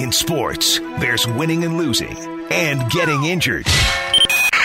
[0.00, 2.16] In sports, there's winning and losing
[2.50, 3.66] and getting injured.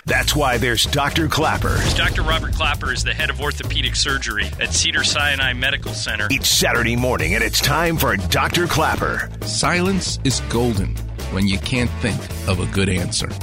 [0.06, 1.28] That's why there's Dr.
[1.28, 1.78] Klapper.
[1.98, 2.22] Dr.
[2.22, 6.30] Robert Klapper is the head of orthopedic surgery at Cedar Sinai Medical Center.
[6.32, 8.66] It's Saturday morning and it's time for Dr.
[8.66, 9.30] Klapper.
[9.42, 10.96] Silence is golden
[11.34, 12.18] when you can't think
[12.48, 13.28] of a good answer.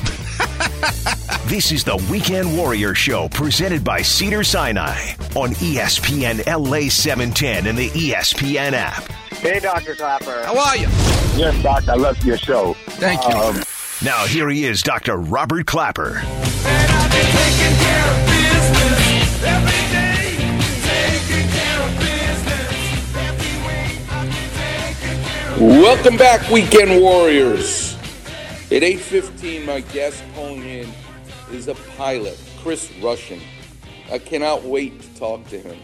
[1.46, 4.96] This is the Weekend Warrior Show presented by Cedar Sinai
[5.34, 9.12] on ESPN LA 710 and the ESPN app.
[9.42, 9.96] Hey, Dr.
[9.96, 10.44] Klapper.
[10.44, 10.86] How are you?
[11.36, 12.74] Yes, Doc, I love your show.
[12.90, 13.34] Thank you.
[13.34, 13.60] Um,
[14.00, 15.16] Now, here he is, Dr.
[15.16, 16.22] Robert Klapper.
[25.58, 27.94] Welcome back, Weekend Warriors.
[28.70, 30.88] At 8.15, my guest calling in
[31.50, 33.40] is a pilot, Chris Rushing.
[34.08, 35.78] I cannot wait to talk to him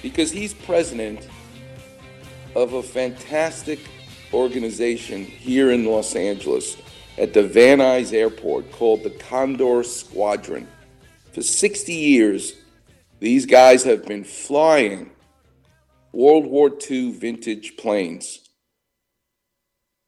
[0.00, 1.28] because he's president
[2.56, 3.78] of a fantastic
[4.32, 6.78] organization here in Los Angeles
[7.18, 10.66] at the Van Nuys Airport called the Condor Squadron.
[11.34, 12.54] For 60 years,
[13.20, 15.10] these guys have been flying
[16.12, 18.40] World War II vintage planes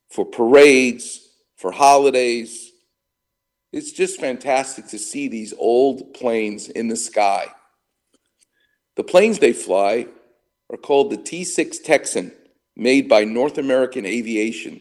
[0.08, 2.72] for parades, for holidays.
[3.74, 7.48] It's just fantastic to see these old planes in the sky.
[8.96, 10.06] The planes they fly
[10.70, 12.32] are called the T 6 Texan,
[12.78, 14.80] made by North American Aviation,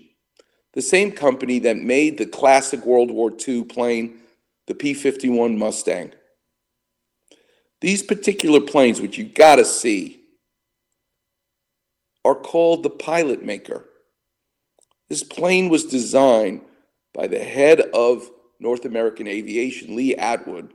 [0.73, 4.19] the same company that made the classic World War II plane,
[4.67, 6.11] the P 51 Mustang.
[7.81, 10.21] These particular planes, which you gotta see,
[12.23, 13.85] are called the Pilot Maker.
[15.09, 16.61] This plane was designed
[17.13, 20.73] by the head of North American Aviation, Lee Atwood,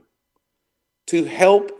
[1.07, 1.71] to help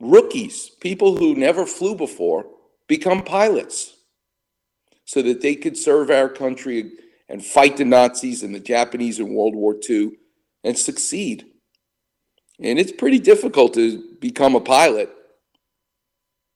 [0.00, 2.46] rookies, people who never flew before,
[2.88, 3.94] become pilots
[5.10, 6.92] so that they could serve our country
[7.28, 10.12] and fight the Nazis and the Japanese in World War II
[10.62, 11.46] and succeed.
[12.60, 15.10] And it's pretty difficult to become a pilot,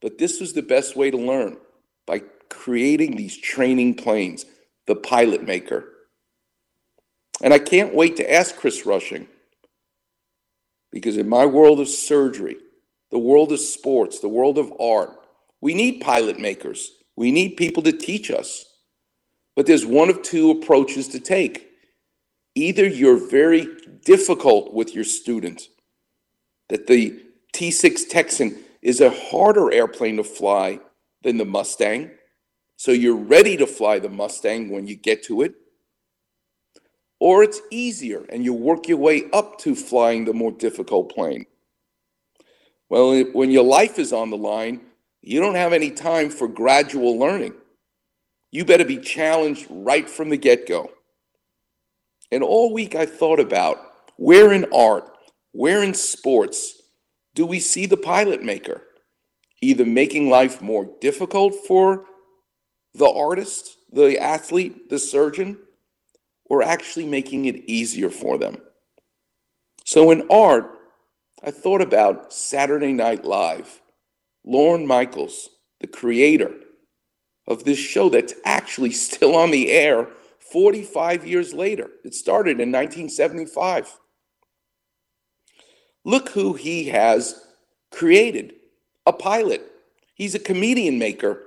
[0.00, 1.56] but this was the best way to learn
[2.06, 4.46] by creating these training planes,
[4.86, 5.88] the pilot maker.
[7.42, 9.26] And I can't wait to ask Chris Rushing
[10.92, 12.58] because in my world of surgery,
[13.10, 15.10] the world of sports, the world of art,
[15.60, 16.92] we need pilot makers.
[17.16, 18.64] We need people to teach us.
[19.56, 21.70] But there's one of two approaches to take.
[22.54, 23.68] Either you're very
[24.04, 25.68] difficult with your student,
[26.68, 27.20] that the
[27.52, 30.80] T 6 Texan is a harder airplane to fly
[31.22, 32.10] than the Mustang.
[32.76, 35.54] So you're ready to fly the Mustang when you get to it.
[37.20, 41.46] Or it's easier and you work your way up to flying the more difficult plane.
[42.90, 44.80] Well, when your life is on the line,
[45.26, 47.54] you don't have any time for gradual learning.
[48.50, 50.90] You better be challenged right from the get go.
[52.30, 53.78] And all week I thought about
[54.16, 55.10] where in art,
[55.52, 56.82] where in sports
[57.34, 58.82] do we see the pilot maker?
[59.62, 62.04] Either making life more difficult for
[62.92, 65.58] the artist, the athlete, the surgeon,
[66.44, 68.58] or actually making it easier for them.
[69.86, 70.70] So in art,
[71.42, 73.80] I thought about Saturday Night Live.
[74.44, 75.48] Lorne Michaels,
[75.80, 76.52] the creator
[77.46, 81.90] of this show that's actually still on the air 45 years later.
[82.04, 83.98] It started in 1975.
[86.04, 87.40] Look who he has
[87.90, 88.54] created
[89.06, 89.62] a pilot.
[90.14, 91.42] He's a comedian maker,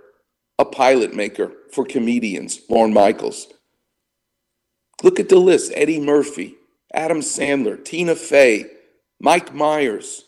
[0.59, 3.47] a pilot maker for comedians, Lorne Michaels.
[5.03, 6.55] Look at the list Eddie Murphy,
[6.93, 8.65] Adam Sandler, Tina Fey,
[9.19, 10.23] Mike Myers.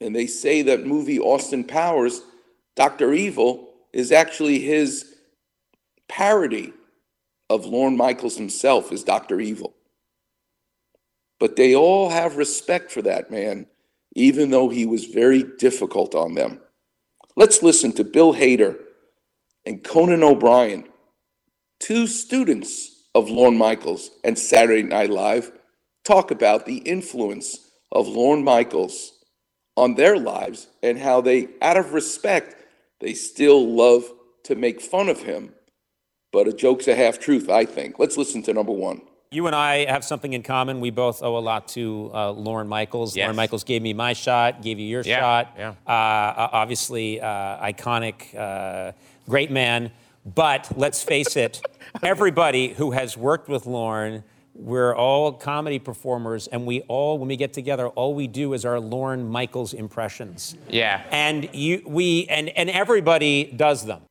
[0.00, 2.22] And they say that movie Austin Powers,
[2.76, 3.12] Dr.
[3.12, 5.14] Evil, is actually his
[6.08, 6.72] parody
[7.48, 9.40] of Lorne Michaels himself as Dr.
[9.40, 9.74] Evil.
[11.38, 13.66] But they all have respect for that man,
[14.14, 16.60] even though he was very difficult on them.
[17.36, 18.76] Let's listen to Bill Hader
[19.64, 20.84] and Conan O'Brien,
[21.80, 25.52] two students of Lorne Michaels and Saturday Night Live,
[26.04, 29.13] talk about the influence of Lorne Michaels
[29.76, 32.56] on their lives and how they, out of respect,
[33.00, 34.04] they still love
[34.44, 35.52] to make fun of him.
[36.32, 37.98] But a joke's a half truth, I think.
[37.98, 39.02] Let's listen to number one.
[39.30, 40.80] You and I have something in common.
[40.80, 43.16] We both owe a lot to uh, Lorne Michaels.
[43.16, 43.26] Yes.
[43.26, 45.54] Lorne Michaels gave me my shot, gave you your Yeah, shot.
[45.58, 45.70] yeah.
[45.86, 47.26] Uh, obviously, uh,
[47.64, 48.92] iconic, uh,
[49.28, 49.90] great man.
[50.24, 51.60] But let's face it,
[52.02, 54.22] everybody who has worked with Lorne,
[54.54, 58.64] we're all comedy performers, and we all, when we get together, all we do is
[58.64, 60.56] our Lorne Michaels impressions.
[60.68, 61.02] Yeah.
[61.10, 64.02] And you, we, and, and everybody does them.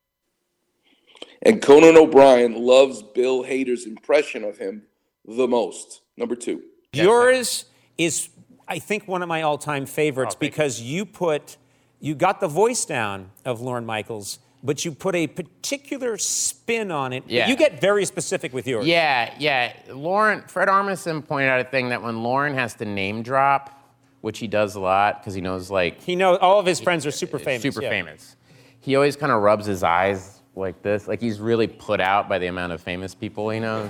[1.42, 4.84] And Conan O'Brien loves Bill Hader's impression of him
[5.25, 6.01] the most.
[6.18, 6.63] Number two.
[6.94, 7.66] Yours
[7.98, 8.30] is,
[8.68, 11.57] I think, one of my all-time favorites oh, because you put,
[12.00, 17.13] you got the voice down of Lorne Michaels, but you put a particular spin on
[17.13, 17.24] it.
[17.27, 17.50] Yeah.
[17.50, 18.88] You get very specific with yours.
[18.88, 19.74] Yeah, yeah.
[19.89, 23.80] Lorne, Fred Armisen pointed out a thing that when Lorne has to name drop,
[24.21, 27.06] which he does a lot because he knows like He knows all of his friends
[27.06, 27.62] are super famous.
[27.62, 27.89] super yeah.
[27.89, 28.38] famous,
[28.80, 32.39] he always kind of rubs his eyes like this, like he's really put out by
[32.39, 33.89] the amount of famous people he knows.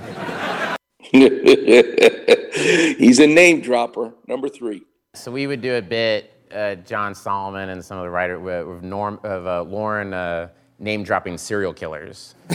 [1.14, 4.14] He's a name dropper.
[4.28, 4.84] Number three.
[5.14, 8.66] So we would do a bit, uh, John Solomon and some of the writer with,
[8.66, 10.50] with Norm of uh, Lorne uh,
[10.80, 12.36] name dropping serial killers.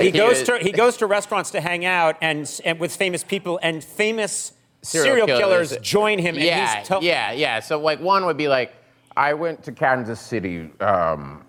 [0.00, 3.58] He goes to he goes to restaurants to hang out and, and with famous people
[3.62, 5.82] and famous serial, Serial killers, killers.
[5.86, 6.34] join him.
[6.34, 7.60] and Yeah, he's tell- yeah, yeah.
[7.60, 8.72] So like one would be like,
[9.16, 11.44] I went to Kansas City um,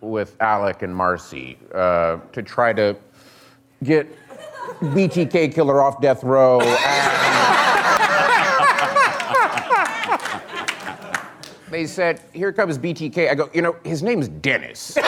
[0.00, 2.96] with Alec and Marcy uh, to try to
[3.82, 4.06] get
[4.80, 6.60] BTK killer off death row.
[6.60, 7.31] and
[11.72, 14.94] they said, "Here comes BTK." I go, you know, his name's Dennis.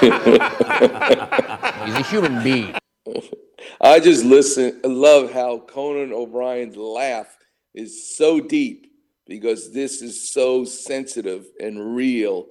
[0.00, 2.74] He's a human being.
[3.80, 4.80] I just listen.
[4.84, 7.36] I love how Conan O'Brien's laugh
[7.74, 8.92] is so deep
[9.26, 12.46] because this is so sensitive and real,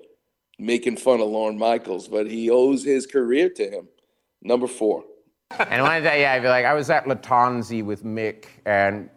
[0.60, 3.88] making fun of Lorne Michaels, but he owes his career to him.
[4.42, 5.04] Number four.
[5.60, 9.10] And one day, yeah, I'd be like, I was at Lattanzi with Mick and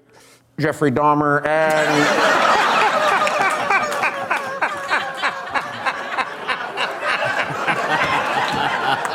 [0.59, 2.64] Jeffrey Dahmer and.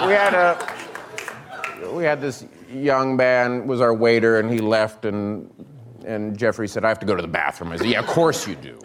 [0.10, 0.58] We had a.
[1.94, 5.50] We had this young man was our waiter, and he left, and
[6.06, 8.48] and Jeffrey said, "I have to go to the bathroom." I said, "Yeah, of course
[8.48, 8.80] you do."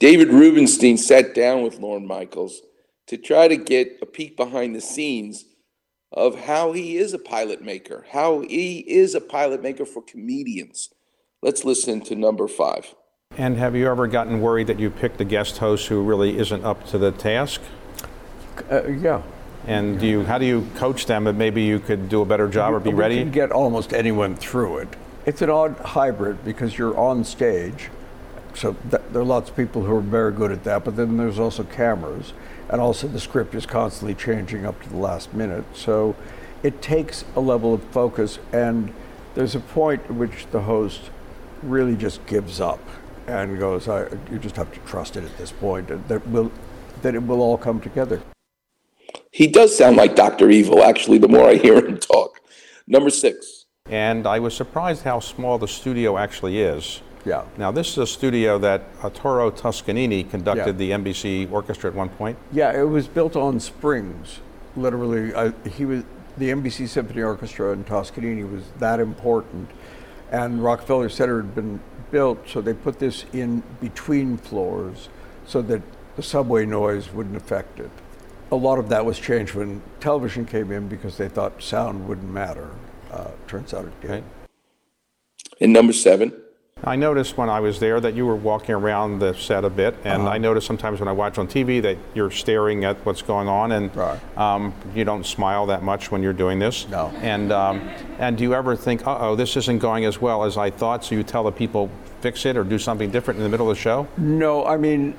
[0.00, 2.62] David Rubenstein sat down with Lorne Michaels
[3.06, 5.44] to try to get a peek behind the scenes
[6.12, 10.90] of how he is a pilot maker, how he is a pilot maker for comedians.
[11.42, 12.94] Let's listen to number five.
[13.36, 16.64] And have you ever gotten worried that you picked a guest host who really isn't
[16.64, 17.60] up to the task?
[18.70, 19.22] Uh, yeah.
[19.66, 22.48] And do you, how do you coach them that maybe you could do a better
[22.48, 23.16] job or be We ready?
[23.18, 24.88] can get almost anyone through it.
[25.26, 27.88] It's an odd hybrid because you're on stage,
[28.52, 30.84] so th- there are lots of people who are very good at that.
[30.84, 32.34] But then there's also cameras,
[32.68, 35.64] and also the script is constantly changing up to the last minute.
[35.74, 36.14] So
[36.62, 38.92] it takes a level of focus, and
[39.34, 41.10] there's a point at which the host
[41.62, 42.80] really just gives up
[43.26, 46.50] and goes, I, "You just have to trust it at this point, point, that will
[47.02, 48.20] that it will all come together."
[49.30, 50.50] He does sound like Dr.
[50.50, 52.40] Evil, actually, the more I hear him talk.
[52.86, 53.66] Number six.
[53.90, 57.02] And I was surprised how small the studio actually is.
[57.24, 57.44] Yeah.
[57.56, 60.72] Now, this is a studio that Arturo Toscanini conducted Yeah.
[60.72, 62.38] the NBC orchestra at one point.
[62.52, 64.40] Yeah, it was built on springs.
[64.76, 66.04] Literally, I, he was
[66.36, 69.70] the NBC Symphony Orchestra in Toscanini was that important,
[70.30, 71.80] and Rockefeller Center had been
[72.10, 75.08] built, so they put this in between floors
[75.46, 75.82] so that
[76.16, 77.90] the subway noise wouldn't affect it.
[78.52, 82.30] A lot of that was changed when television came in because they thought sound wouldn't
[82.30, 82.70] matter.
[83.10, 84.10] Uh, turns out it did.
[84.10, 84.24] Right.
[85.60, 86.32] And number seven.
[86.86, 89.94] I noticed when I was there that you were walking around the set a bit,
[90.04, 90.32] and Uh-huh.
[90.32, 93.72] I noticed sometimes when I watch on TV that you're staring at what's going on,
[93.72, 94.18] and Right.
[94.36, 96.86] um, you don't smile that much when you're doing this.
[96.90, 97.10] No.
[97.22, 97.80] And um,
[98.18, 101.04] and do you ever think, uh oh, this isn't going as well as I thought?
[101.04, 101.88] So you tell the people
[102.20, 104.06] fix it or do something different in the middle of the show.
[104.18, 105.14] No, I mean,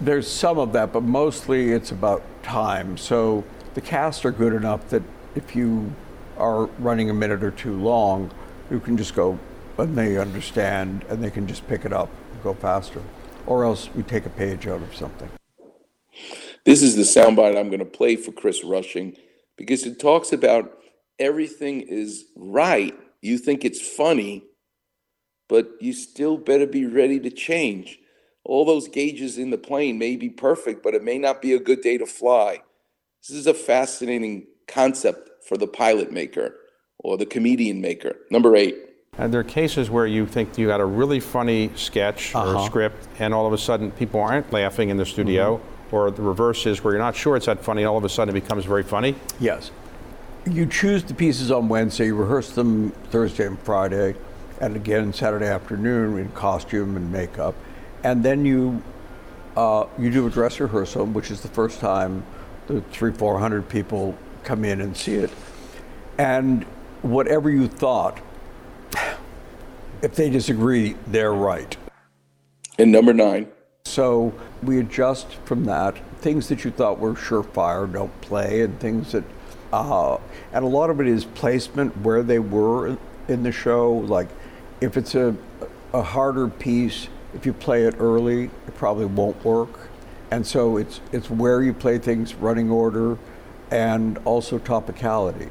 [0.00, 2.96] there's some of that, but mostly it's about time.
[2.96, 5.02] So the casts are good enough that
[5.34, 5.92] if you
[6.38, 8.30] are running a minute or two long,
[8.70, 9.38] you can just go
[9.78, 13.02] and they understand and they can just pick it up and go faster.
[13.46, 15.28] Or else we take a page out of something.
[16.64, 19.16] This is the soundbite I'm going to play for Chris Rushing
[19.56, 20.78] because it talks about
[21.18, 22.94] everything is right.
[23.20, 24.44] You think it's funny,
[25.48, 27.98] but you still better be ready to change.
[28.44, 31.60] All those gauges in the plane may be perfect, but it may not be a
[31.60, 32.60] good day to fly.
[33.26, 36.56] This is a fascinating concept for the pilot maker
[36.98, 38.16] or the comedian maker.
[38.30, 38.76] Number eight.
[39.18, 42.64] And there are cases where you think you got a really funny sketch or uh-huh.
[42.64, 45.94] script, and all of a sudden people aren't laughing in the studio, mm-hmm.
[45.94, 48.08] or the reverse is where you're not sure it's that funny, and all of a
[48.08, 49.14] sudden it becomes very funny.
[49.38, 49.70] Yes.
[50.46, 54.14] You choose the pieces on Wednesday, you rehearse them Thursday and Friday,
[54.62, 57.54] and again Saturday afternoon in costume and makeup.
[58.04, 58.82] And then you
[59.58, 62.24] uh, you do a dress rehearsal, which is the first time
[62.66, 65.30] the three, four hundred people come in and see it.
[66.16, 66.64] And
[67.02, 68.18] whatever you thought,
[70.02, 71.76] if they disagree, they're right.
[72.78, 73.48] And number nine.
[73.84, 74.32] So
[74.62, 75.98] we adjust from that.
[76.20, 79.24] Things that you thought were surefire don't play, and things that,
[79.72, 80.18] uh,
[80.52, 82.96] and a lot of it is placement where they were
[83.28, 83.92] in the show.
[83.92, 84.28] Like
[84.80, 85.36] if it's a,
[85.92, 89.88] a harder piece, if you play it early, it probably won't work.
[90.30, 93.18] And so it's it's where you play things, running order,
[93.70, 95.50] and also topicality.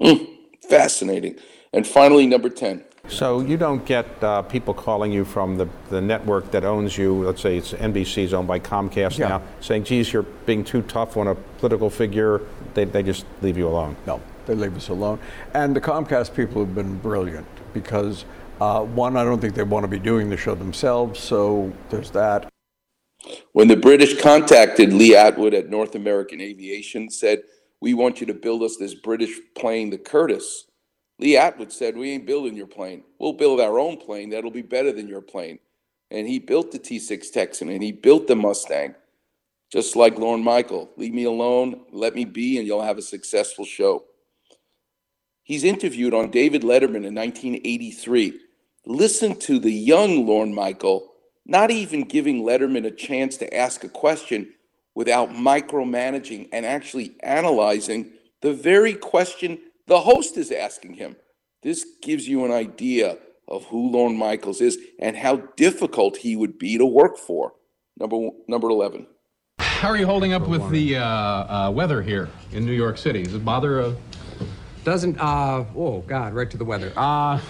[0.00, 0.26] Mm,
[0.68, 1.36] fascinating.
[1.72, 2.84] And finally, number ten.
[3.08, 7.24] So you don't get uh, people calling you from the, the network that owns you.
[7.24, 9.28] Let's say it's NBC's owned by Comcast Yeah.
[9.28, 12.42] now, saying, "Geez, you're being too tough on a political figure."
[12.74, 13.96] They, they just leave you alone.
[14.06, 15.18] No, they leave us alone.
[15.54, 18.24] And the Comcast people have been brilliant because
[18.60, 22.10] uh, one, I don't think they want to be doing the show themselves, so there's
[22.12, 22.48] that.
[23.52, 27.42] When the British contacted Lee Atwood at North American Aviation, said,
[27.80, 30.66] "We want you to build us this British plane, the Curtiss."
[31.22, 33.04] Lee Atwood said, "We ain't building your plane.
[33.20, 35.60] We'll build our own plane that'll be better than your plane."
[36.10, 38.96] And he built the T6 Texan and he built the Mustang,
[39.70, 40.90] just like Lorne Michael.
[40.96, 44.04] Leave me alone, let me be, and you'll have a successful show.
[45.44, 48.40] He's interviewed on David Letterman in 1983.
[48.84, 51.08] Listen to the young Lorne Michael
[51.46, 54.54] not even giving Letterman a chance to ask a question
[54.96, 61.16] without micromanaging and actually analyzing the very question the host is asking him.
[61.62, 66.58] This gives you an idea of who Lorne Michaels is and how difficult he would
[66.58, 67.54] be to work for.
[67.98, 69.06] Number number 11.
[69.58, 73.24] How are you holding up with the uh, uh, weather here in New York City?
[73.24, 73.94] Does it bother uh
[74.84, 76.92] Doesn't, uh, oh, God, right to the weather.
[76.96, 77.40] Uh,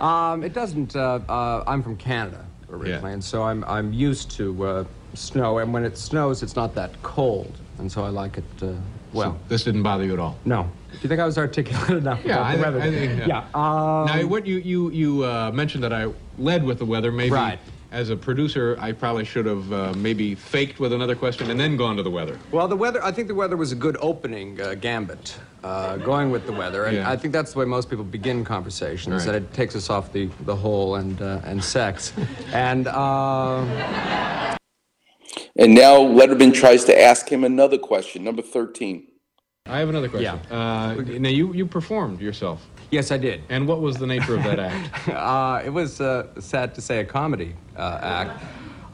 [0.04, 4.64] um, it doesn't, uh, uh, I'm from Canada originally, and so I'm, I'm used to
[4.64, 8.44] uh, snow, and when it snows, it's not that cold, and so I like it,
[8.62, 8.72] uh,
[9.12, 9.32] well.
[9.32, 10.36] So this didn't bother you at all?
[10.44, 10.62] No.
[10.92, 12.80] Do you think I was articulate enough Yeah, about I, the think- weather?
[12.80, 13.26] I think.
[13.26, 13.38] yeah.
[13.54, 17.10] um, now, what you you you uh, mentioned that I led with the weather.
[17.12, 17.58] Maybe Right.
[17.92, 21.76] as a producer, I probably should have uh, maybe faked with another question and then
[21.76, 22.38] gone to the weather.
[22.52, 26.30] Well, the weather, I think the weather was a good opening uh, gambit, uh, going
[26.30, 26.84] with the weather.
[26.84, 27.10] And Yeah.
[27.10, 29.32] I think that's the way most people begin conversations, Right.
[29.32, 32.12] that it takes us off the, the whole and, uh, and sex.
[32.52, 34.56] and, uh,
[35.56, 39.06] And now Letterman tries to ask him another question, number 13.
[39.66, 40.38] I have another question.
[40.50, 42.66] Uh, now you you performed yourself.
[42.90, 43.42] Yes, I did.
[43.48, 45.08] And what was the nature of that act?
[45.08, 48.42] uh, it was uh, sad to say a comedy uh, act.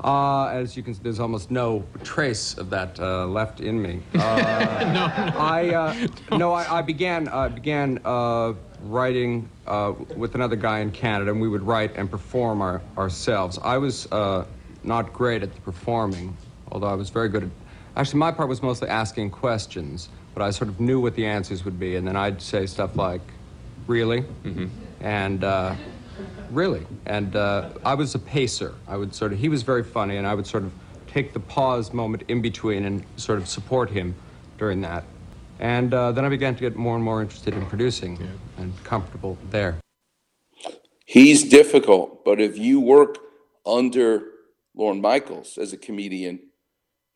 [0.05, 4.03] Uh, as you can see, there's almost no trace of that uh, left in me.
[4.15, 10.81] Uh, I uh, no, I, I began I began uh, writing uh, with another guy
[10.81, 13.59] in Canada, and we would write and perform our, ourselves.
[13.63, 14.45] I was uh,
[14.85, 16.37] not great at the performing,
[16.77, 17.51] although I was very good at.
[17.97, 21.65] Actually, my part was mostly asking questions, but I sort of knew what the answers
[21.65, 23.23] would be, and then I'd say stuff like,
[23.87, 24.25] "Really?"
[25.01, 25.75] and uh,
[26.51, 26.87] really.
[27.07, 28.75] And uh, I was a pacer.
[28.87, 30.73] I would sort of, he was very funny, and I would sort of
[31.07, 34.15] take the pause moment in between and sort of support him
[34.59, 35.05] during that.
[35.59, 38.19] And uh, then I began to get more and more interested in producing
[38.59, 39.77] and comfortable there.
[41.07, 43.17] He's difficult, but if you work
[43.65, 44.25] under
[44.75, 46.46] Lorne Michaels as a comedian,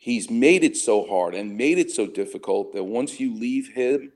[0.01, 4.11] he's made it so hard and made it so difficult that once you leave him,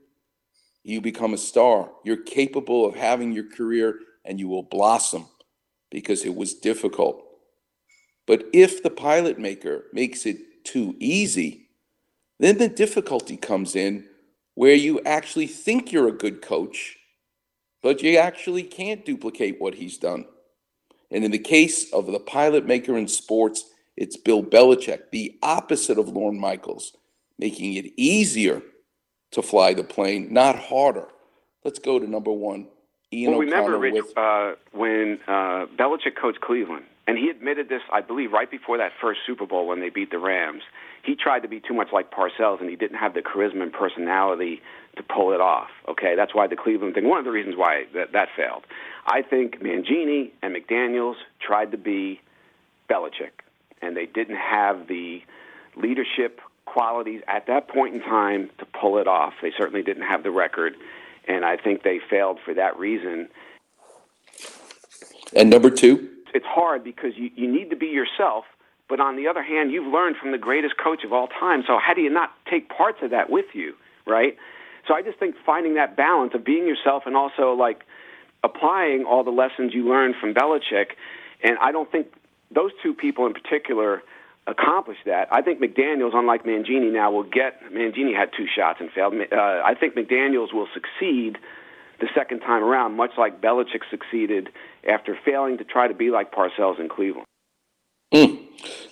[0.83, 1.91] you become a star.
[2.03, 5.27] You're capable of having your career and you will blossom
[5.91, 7.23] because it was difficult.
[8.25, 11.69] But if the pilot maker makes it too easy,
[12.39, 14.07] then the difficulty comes in
[14.55, 16.97] where you actually think you're a good coach,
[17.83, 20.25] but you actually can't duplicate what he's done.
[21.11, 23.65] And in the case of the pilot maker in sports,
[23.97, 26.95] it's Bill Belichick, the opposite of Lorne Michaels,
[27.39, 28.61] making it easier
[29.31, 31.07] to fly the plane, not harder.
[31.63, 32.67] Let's go to number one.
[33.13, 37.81] Ian well, remember, Rich, with uh, when uh, Belichick coached Cleveland, and he admitted this,
[37.91, 40.63] I believe, right before that first Super Bowl when they beat the Rams.
[41.03, 43.71] He tried to be too much like Parcells, and he didn't have the charisma and
[43.71, 44.61] personality
[44.97, 45.69] to pull it off.
[45.87, 47.07] Okay, that's why the Cleveland thing.
[47.07, 48.63] One of the reasons why that, that failed.
[49.05, 52.21] I think Mangini and McDaniels tried to be
[52.89, 53.34] Belichick,
[53.81, 55.21] and they didn't have the
[55.75, 59.33] leadership qualities at that point in time to pull it off.
[59.41, 60.73] They certainly didn't have the record,
[61.27, 63.29] and I think they failed for that reason.
[65.35, 66.09] and number two.
[66.33, 68.43] It's hard because you, you need to be yourself,
[68.89, 71.63] but on the other hand, you've learned from the greatest coach of all time.
[71.65, 73.73] So how do you not take parts of that with you,
[74.05, 74.35] right?
[74.87, 77.85] So I just think finding that balance of being yourself and also like
[78.43, 80.91] applying all the lessons you learned from Belichick.
[81.43, 82.07] And I don't think
[82.51, 84.01] those two people in particular
[84.47, 85.27] accomplished that.
[85.31, 87.61] I think McDaniels, unlike Mangini now, will get.
[87.71, 89.13] Mangini had two shots and failed.
[89.31, 91.37] Uh, I think McDaniels will succeed
[91.99, 94.49] the second time around, much like Belichick succeeded
[94.87, 97.25] after failing to try to be like Parcells in Cleveland.
[98.13, 98.43] Mm.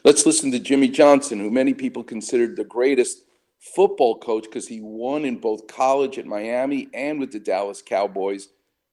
[0.04, 3.24] Let's listen to Jimmy Johnson, who many people considered the greatest
[3.60, 8.50] football coach because he won in both college at Miami and with the Dallas Cowboys.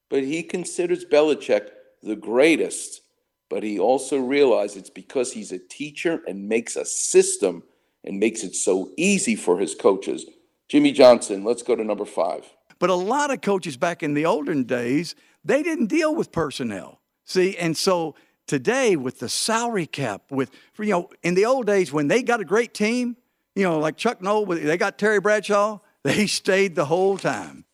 [0.08, 1.68] But he considers Belichick
[2.02, 3.02] the greatest.
[3.50, 7.64] But he also realized it's because he's a teacher and makes a system
[8.04, 10.24] and makes it so easy for his coaches.
[10.68, 12.48] Jimmy Johnson, let's go to number five.
[12.78, 17.00] But a lot of coaches back in the olden days, they didn't deal with personnel.
[17.26, 18.14] See, and so
[18.46, 22.40] today with the salary cap, with you know, in the old days when they got
[22.40, 23.16] a great team,
[23.56, 27.64] you know, like Chuck Noll, they got Terry Bradshaw, they stayed the whole time.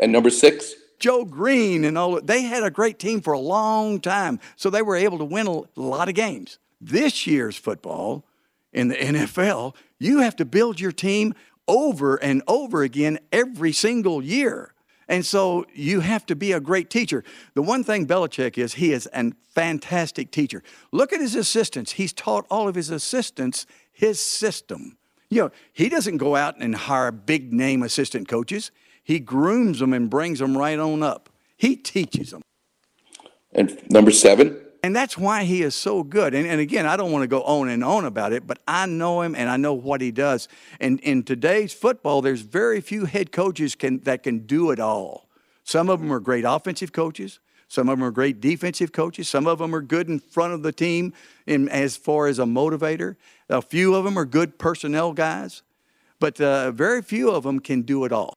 [0.00, 0.74] And number six?
[0.98, 4.82] Joe Greene and all they had a great team for a long time, so they
[4.82, 6.58] were able to win a lot of games.
[6.80, 8.24] This year's football
[8.72, 11.34] in the NFL, you have to build your team
[11.66, 14.74] over and over again every single year.
[15.06, 17.24] And so you have to be a great teacher.
[17.54, 20.62] The one thing Belichick is, he is a fantastic teacher.
[20.92, 21.92] Look at his assistants.
[21.92, 24.98] He's taught all of his assistants his system.
[25.30, 28.70] You know, he doesn't go out and hire big name assistant coaches.
[29.04, 31.28] He grooms them and brings them right on up.
[31.56, 32.42] He teaches them.
[33.52, 34.60] And number seven?
[34.82, 36.34] And that's why he is so good.
[36.34, 38.84] And, and again, I don't want to go on and on about it, but I
[38.84, 40.48] know him and I know what he does.
[40.80, 45.28] And in today's football, there's very few head coaches can, that can do it all.
[45.62, 47.38] Some of them are great offensive coaches.
[47.66, 49.28] Some of them are great defensive coaches.
[49.28, 51.14] Some of them are good in front of the team
[51.46, 53.16] in, as far as a motivator.
[53.48, 55.62] A few of them are good personnel guys,
[56.20, 58.34] but uh, very few of them can do it all.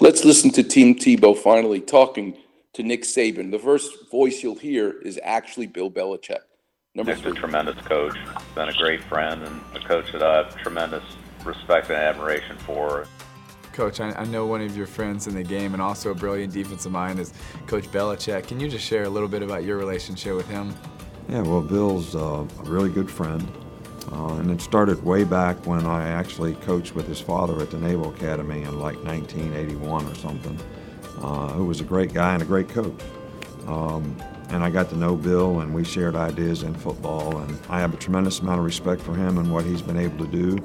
[0.00, 2.38] Let's listen to Tim Tebow finally talking
[2.74, 3.50] to Nick Saban.
[3.50, 6.38] The first voice you'll hear is actually Bill Belichick.
[6.94, 7.32] Number Nick's three.
[7.32, 8.16] a tremendous coach,
[8.54, 11.02] been a great friend, and a coach that I have tremendous
[11.44, 13.08] respect and admiration for.
[13.72, 16.52] Coach, I, I know one of your friends in the game and also a brilliant
[16.52, 17.32] defensive mind is
[17.66, 18.46] Coach Belichick.
[18.46, 20.76] Can you just share a little bit about your relationship with him?
[21.28, 23.50] Yeah, well, Bill's uh, a really good friend.
[24.12, 27.78] Uh, and it started way back when I actually coached with his father at the
[27.78, 30.58] Naval Academy in like 1981 or something
[31.22, 33.00] uh, who was a great guy and a great coach.
[33.66, 34.16] Um,
[34.50, 37.36] and I got to know Bill, and we shared ideas in football.
[37.38, 40.24] And I have a tremendous amount of respect for him and what he's been able
[40.24, 40.58] to do.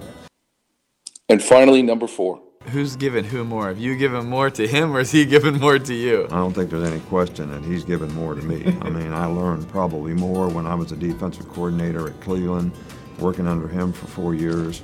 [1.28, 2.41] And finally, number four.
[2.67, 3.67] Who's given who more?
[3.67, 6.26] Have you given more to him, or is he given more to you?
[6.26, 8.65] I don't think there's any question that he's given more to me.
[8.82, 12.72] I mean, I learned probably more when I was a defensive coordinator at Cleveland,
[13.19, 14.84] working under him for four years.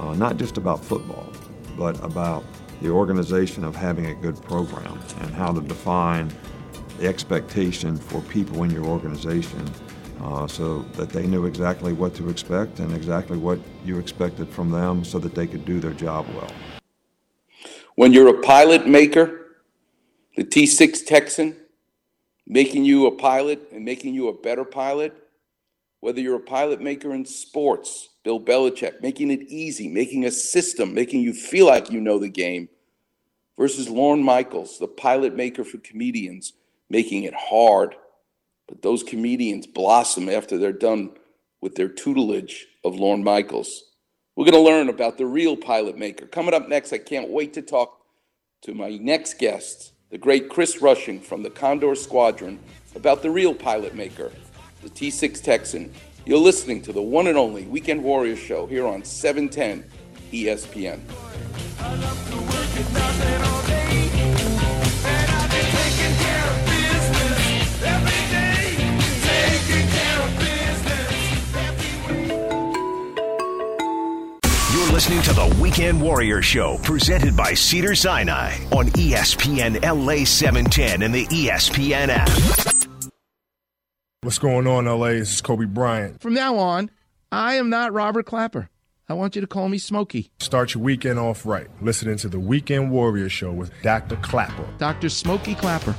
[0.00, 1.32] Uh, not just about football,
[1.76, 2.44] but about
[2.80, 6.32] the organization of having a good program and how to define
[6.98, 9.68] the expectation for people in your organization
[10.20, 14.70] uh, so that they knew exactly what to expect and exactly what you expected from
[14.70, 16.50] them so that they could do their job well.
[17.94, 19.56] When you're a pilot maker,
[20.36, 21.56] the T6 Texan,
[22.46, 25.27] making you a pilot and making you a better pilot,
[26.00, 30.94] whether you're a pilot maker in sports, Bill Belichick, making it easy, making a system,
[30.94, 32.68] making you feel like you know the game,
[33.56, 36.52] versus Lorne Michaels, the pilot maker for comedians,
[36.88, 37.96] making it hard.
[38.68, 41.10] But those comedians blossom after they're done
[41.60, 43.84] with their tutelage of Lorne Michaels.
[44.36, 46.26] We're going to learn about the real pilot maker.
[46.26, 47.98] Coming up next, I can't wait to talk
[48.62, 52.60] to my next guest, the great Chris Rushing from the Condor Squadron,
[52.94, 54.30] about the real pilot maker,
[54.82, 55.92] the T 6 Texan.
[56.24, 59.84] You're listening to the one and only Weekend Warrior Show here on 710
[60.32, 61.00] ESPN.
[74.74, 81.14] You're listening to the Weekend Warrior Show, presented by Cedars-Sinai on ESPN LA 710 and
[81.14, 82.87] the ESPN app.
[84.22, 85.10] What's going on, LA?
[85.10, 86.20] This is Kobe Bryant.
[86.20, 86.90] From now on,
[87.30, 88.68] I am not Robert Klapper.
[89.08, 90.32] I want you to call me Smokey.
[90.40, 94.16] Start your weekend off right, listening to the Weekend Warrior Show with Dr.
[94.16, 94.68] Klapper.
[94.76, 95.08] Dr.
[95.08, 95.94] Smokey Klapper.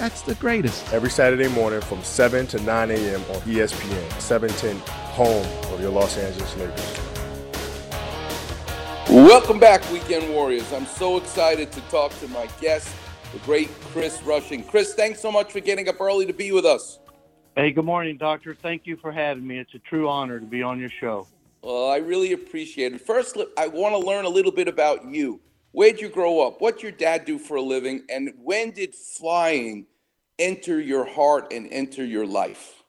[0.00, 0.92] That's the greatest.
[0.92, 3.20] Every Saturday morning from 7 to 9 a.m.
[3.20, 4.76] on ESPN, 710,
[5.14, 6.98] home of your Los Angeles Lakers.
[9.08, 10.72] Welcome back, Weekend Warriors.
[10.72, 12.92] I'm so excited to talk to my guest,
[13.32, 14.64] the great Chris Rushing.
[14.64, 16.98] Chris, thanks so much for getting up early to be with us.
[17.56, 18.54] Hey, good morning, Doctor.
[18.54, 19.58] Thank you for having me.
[19.58, 21.26] It's a true honor to be on your show.
[21.62, 23.00] Well, I really appreciate it.
[23.00, 25.40] First, I want to learn a little bit about you.
[25.72, 26.60] Where'd you grow up?
[26.60, 28.04] What'd your dad do for a living?
[28.08, 29.86] And when did flying
[30.38, 32.82] enter your heart and enter your life?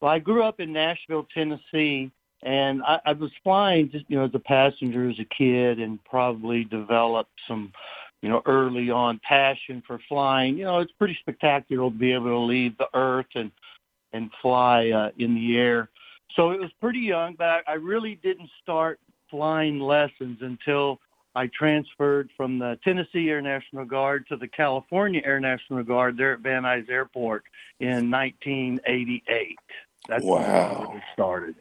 [0.00, 2.10] Well, I grew up in Nashville, Tennessee,
[2.44, 6.02] And I, I was flying just, you know, as a passenger as a kid and
[6.04, 7.72] probably developed some,
[8.20, 10.58] you know, early on passion for flying.
[10.58, 13.50] You know, it's pretty spectacular to be able to leave the earth and,
[14.14, 15.90] and fly uh, in the air.
[16.36, 18.98] So it was pretty young, but I, I really didn't start
[19.30, 21.00] flying lessons until
[21.34, 26.32] I transferred from the Tennessee Air National Guard to the California Air National Guard there
[26.34, 27.44] at Van Nuys Airport
[27.80, 29.58] in 1988.
[30.08, 30.86] That's Wow.
[30.88, 31.54] when it started.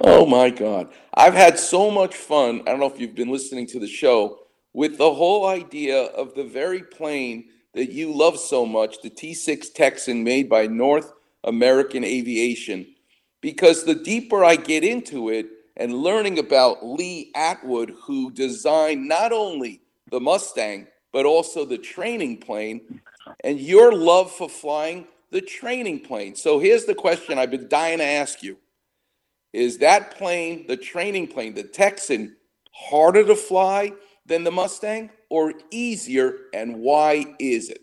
[0.00, 0.92] Oh my God.
[1.14, 2.62] I've had so much fun.
[2.62, 4.40] I don't know if you've been listening to the show
[4.72, 9.34] with the whole idea of the very plane that you love so much, the T
[9.34, 11.12] 6 Texan made by North
[11.44, 12.86] American Aviation.
[13.40, 19.32] Because the deeper I get into it and learning about Lee Atwood, who designed not
[19.32, 22.82] only the Mustang, but also the training plane,
[23.44, 26.36] and your love for flying the training plane.
[26.36, 28.58] So here's the question I've been dying to ask you
[29.52, 32.36] is that plane, the training plane, the Texan,
[32.72, 33.92] harder to fly
[34.26, 36.36] than the Mustang or easier?
[36.54, 37.80] And why is it?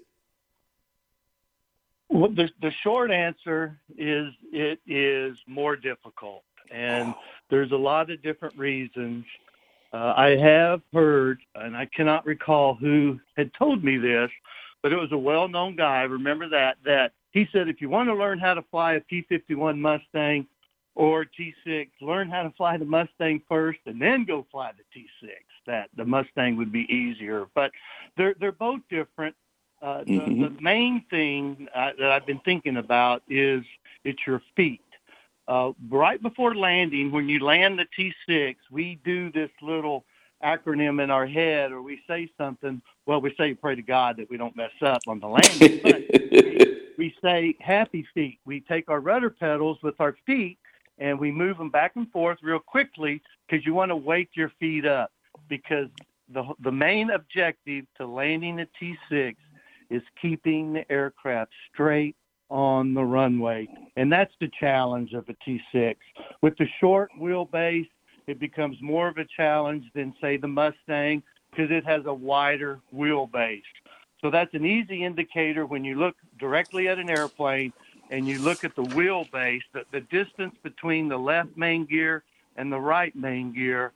[2.10, 7.14] Well, the, the short answer is it is more difficult, and
[7.50, 9.26] there's a lot of different reasons.
[9.94, 14.30] Uh, I have heard, and I cannot recall who had told me this,
[14.82, 16.00] but it was a well-known guy.
[16.00, 16.78] I Remember that?
[16.84, 20.48] That he said, if you want to learn how to fly a P-51 Mustang
[20.96, 25.30] or T6, learn how to fly the Mustang first, and then go fly the T6.
[25.68, 27.70] That the Mustang would be easier, but
[28.18, 29.36] they're they're both different.
[29.82, 30.56] Uh, the, Mhm.
[30.56, 33.64] the main thing uh, that I've been thinking about is
[34.04, 34.82] it's your feet.
[35.48, 40.06] Uh, right before landing, when you land the T6, we do this little
[40.44, 42.82] acronym in our head, or we say something.
[43.06, 46.04] Well, we say pray to God that we don't mess up on the landing, but
[46.44, 46.60] we,
[46.98, 48.40] we say happy feet.
[48.46, 50.58] We take our rudder pedals with our feet
[51.00, 54.52] and we move them back and forth real quickly because you want to wake your
[54.60, 55.12] feet up
[55.48, 55.88] because
[56.32, 59.36] the the main objective to landing a T6
[59.90, 62.16] is keeping the aircraft straight
[62.50, 63.68] on the runway.
[63.96, 65.96] And that's the challenge of a T6.
[66.42, 67.90] With the short wheelbase,
[68.28, 72.80] it becomes more of a challenge than, say, the Mustang because it has a wider
[72.94, 73.64] wheelbase.
[74.22, 77.72] So that's an easy indicator when you look directly at an airplane
[78.12, 82.24] and you look at the wheelbase, the, the distance between the left main gear
[82.56, 83.94] and the right main gear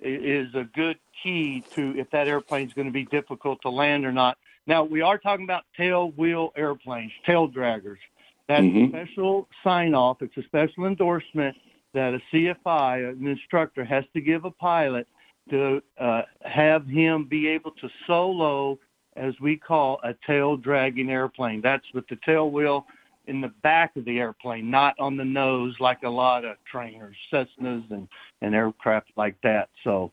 [0.00, 4.06] is a good key to if that airplane is going to be difficult to land
[4.06, 4.38] or not.
[4.70, 7.98] Now, we are talking about tail wheel airplanes, tail draggers.
[8.46, 8.86] That's Mhm.
[8.86, 11.56] a special sign off, it's a special endorsement
[11.92, 15.08] that a CFI, an instructor, has to give a pilot
[15.48, 18.78] to uh, have him be able to solo,
[19.16, 21.60] as we call a tail dragging airplane.
[21.60, 22.86] That's with the tail wheel
[23.26, 27.16] in the back of the airplane, not on the nose like a lot of trainers,
[27.32, 28.06] Cessnas and,
[28.40, 29.68] and aircraft like that.
[29.82, 30.12] So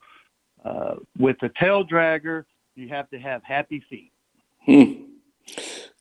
[0.65, 4.11] uh, with the tail dragger, you have to have happy feet.
[4.67, 4.93] Hmm.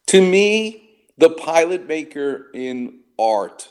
[0.08, 3.70] To me, the pilot maker in art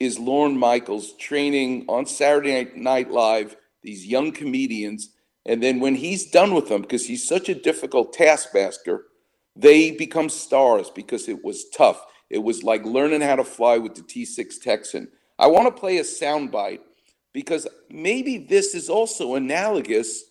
[0.00, 5.10] is Lorne Michaels training on Saturday Night- Live these young comedians.
[5.46, 9.06] And then when he's done with them, because he's such a difficult taskmaster,
[9.56, 12.04] they become stars because it was tough.
[12.30, 15.08] It was like learning how to fly with the T6 Texan.
[15.38, 16.80] I want to play a soundbite
[17.32, 20.24] because maybe this is also analogous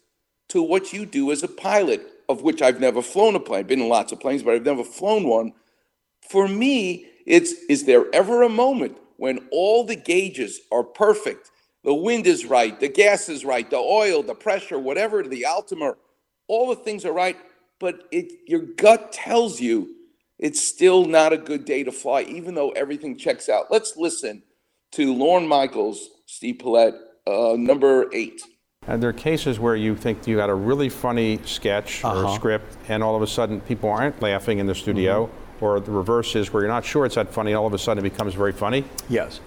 [0.49, 3.61] to what you do as a pilot, of which I've never flown a plane.
[3.61, 5.53] I've been in lots of planes, but I've never flown one.
[6.29, 11.51] For me, it's is there ever a moment when all the gauges are perfect?
[11.83, 15.97] The wind is right, the gas is right, the oil, the pressure, whatever, the altimeter,
[16.47, 17.37] all the things are right,
[17.79, 19.95] but it your gut tells you
[20.37, 23.71] it's still not a good day to fly, even though everything checks out.
[23.71, 24.43] Let's listen
[24.93, 26.95] to Lorne Michaels, Steve Paulette,
[27.27, 28.41] uh, number eight.
[28.87, 32.35] And there are cases where you think you got a really funny sketch or Uh-huh.
[32.35, 35.65] script, and all of a sudden people aren't laughing in the studio, Mm-hmm.
[35.65, 37.77] or the reverse is where you're not sure it's that funny, and all of a
[37.77, 38.85] sudden it becomes very funny.
[39.09, 39.41] Yes.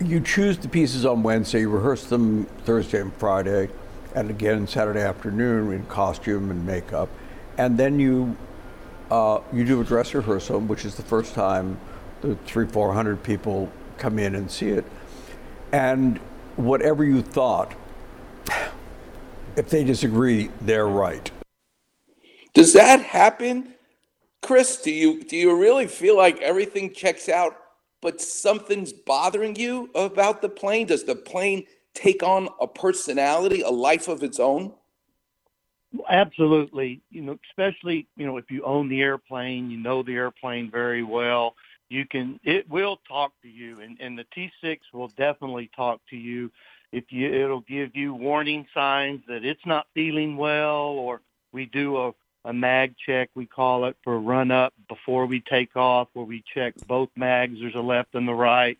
[0.00, 3.68] You choose the pieces on Wednesday, you rehearse them Thursday and Friday,
[4.14, 7.08] and again Saturday afternoon in costume and makeup,
[7.58, 8.36] and then you
[9.10, 11.76] uh, you do a dress rehearsal, which is the first time
[12.22, 14.84] the three four hundred people come in and see it,
[15.70, 16.18] and
[16.56, 17.72] whatever you thought,
[19.56, 21.30] if they disagree, they're right.
[22.52, 23.74] Does that happen,
[24.42, 24.80] Chris?
[24.80, 27.56] Do you do you really feel like everything checks out,
[28.00, 30.86] but something's bothering you about the plane?
[30.86, 31.64] Does the plane
[31.94, 34.72] take on a personality, a life of its own?
[36.08, 37.00] Absolutely.
[37.10, 41.02] You know, especially, you know, if you own the airplane, you know the airplane very
[41.02, 41.54] well,
[41.88, 46.16] you can it will talk to you and, and the T6 will definitely talk to
[46.16, 46.50] you.
[46.94, 51.20] If you it'll give you warning signs that it's not feeling well or
[51.52, 52.12] we do a
[52.46, 56.44] a mag check we call it for run up before we take off where we
[56.54, 58.78] check both mags there's a left and the right.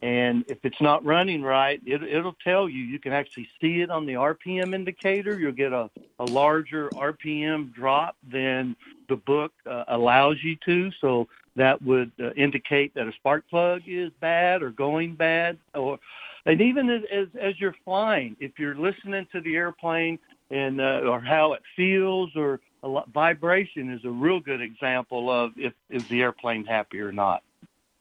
[0.00, 2.84] And if it's not running right it, it'll tell you.
[2.84, 5.36] You can actually see it on the rpm indicator.
[5.40, 5.90] You'll get a,
[6.20, 8.76] a larger rpm drop than
[9.08, 10.92] the book uh, allows you to.
[11.00, 15.98] So that would uh, indicate that a spark plug is bad or going bad or
[16.46, 17.02] and even as,
[17.40, 20.18] as, you're flying, if you're listening to the airplane
[20.50, 25.52] and uh, or how it feels or lot, vibration is a real good example of
[25.56, 27.42] if is the airplane happy or not.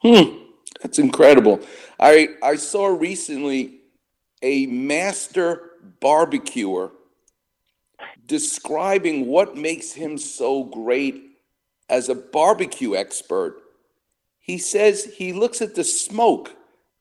[0.02, 0.38] Hmm,
[0.82, 1.60] that's incredible.
[2.00, 3.80] I I saw recently
[4.42, 6.92] a master barbecuer
[8.28, 11.32] describing what makes him so great
[11.90, 13.58] as a barbecue expert.
[14.40, 16.56] He says he looks at the smoke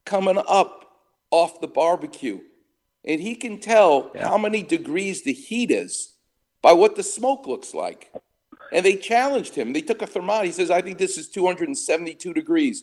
[0.05, 0.86] coming up
[1.31, 2.41] off the barbecue.
[3.05, 4.29] And he can tell yeah.
[4.29, 6.15] how many degrees the heat is
[6.63, 8.13] by what the smoke looks like.
[8.73, 9.73] And they challenged him.
[9.73, 10.47] They took a thermometer.
[10.47, 12.83] He says, I think this is 272 degrees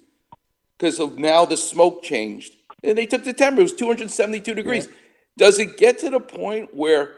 [0.77, 2.53] because of now the smoke changed.
[2.83, 3.61] And they took the temperature.
[3.61, 4.87] It was 272 degrees.
[4.87, 4.93] Yeah.
[5.37, 7.15] Does it get to the point where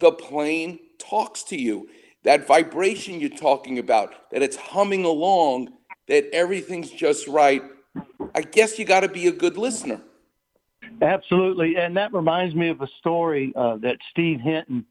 [0.00, 1.88] the plane talks to you?
[2.24, 5.68] That vibration you're talking about, that it's humming along,
[6.08, 7.62] that everything's just right.
[8.34, 10.00] I guess you got to be a good listener.
[11.02, 14.84] Absolutely, and that reminds me of a story uh, that Steve Hinton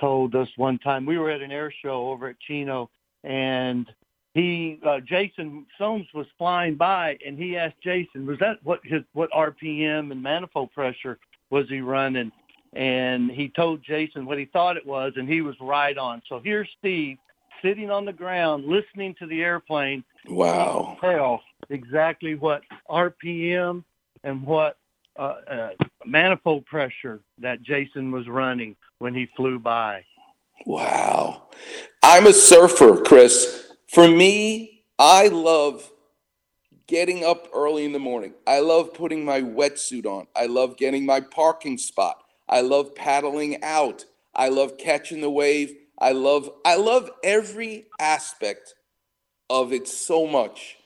[0.00, 1.06] told us one time.
[1.06, 2.90] We were at an air show over at Chino,
[3.24, 3.86] and
[4.34, 9.02] he uh, Jason Soames was flying by, and he asked Jason, "Was that what his
[9.12, 11.18] what RPM and manifold pressure
[11.50, 12.32] was he running?"
[12.72, 16.22] And he told Jason what he thought it was, and he was right on.
[16.28, 17.18] So here's Steve
[17.62, 20.02] sitting on the ground listening to the airplane.
[20.26, 20.96] Wow!
[21.00, 23.84] Tell exactly what RPM
[24.24, 24.78] and what
[25.18, 25.70] uh, uh,
[26.06, 30.04] manifold pressure that Jason was running when he flew by.
[30.66, 31.48] Wow.
[32.02, 33.72] I'm a surfer, Chris.
[33.88, 35.90] For me, I love
[36.86, 38.34] getting up early in the morning.
[38.46, 40.26] I love putting my wetsuit on.
[40.36, 42.22] I love getting my parking spot.
[42.48, 44.04] I love paddling out.
[44.34, 45.74] I love catching the wave.
[45.98, 48.74] I love I love every aspect
[49.48, 50.76] of it so much.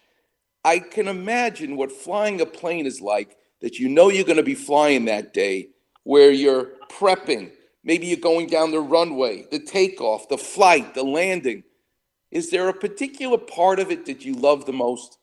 [0.64, 4.42] I can imagine what flying a plane is like that you know you're going to
[4.42, 5.68] be flying that day,
[6.04, 7.50] where you're prepping.
[7.84, 11.62] Maybe you're going down the runway, the takeoff, the flight, the landing.
[12.30, 15.18] Is there a particular part of it that you love the most?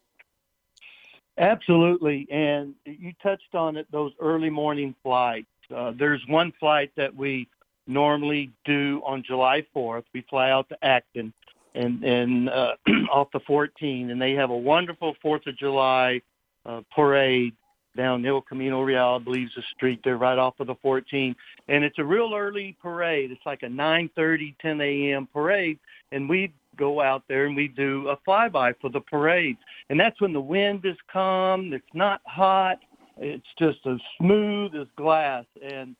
[1.38, 2.28] Absolutely.
[2.32, 5.48] And you touched on it, those early morning flights.
[5.74, 7.48] Uh, there's one flight that we
[7.88, 10.04] normally do on July 4th.
[10.14, 11.34] We fly out to Acton
[11.76, 12.76] and, and uh,
[13.12, 16.22] off the 14, and they have a wonderful 4th of July
[16.66, 17.56] uh, parade
[17.96, 21.36] down El Camino Real, I believe is a street there right off of the 14.
[21.68, 23.32] And it's a real early parade.
[23.32, 25.28] It's like a 9:30, 10 a.m.
[25.32, 25.80] parade,
[26.12, 29.58] and we go out there and we do a flyby for the parade.
[29.90, 31.74] And that's when the wind is calm.
[31.74, 32.80] It's not hot.
[33.18, 35.46] It's just as smooth as glass.
[35.62, 35.96] And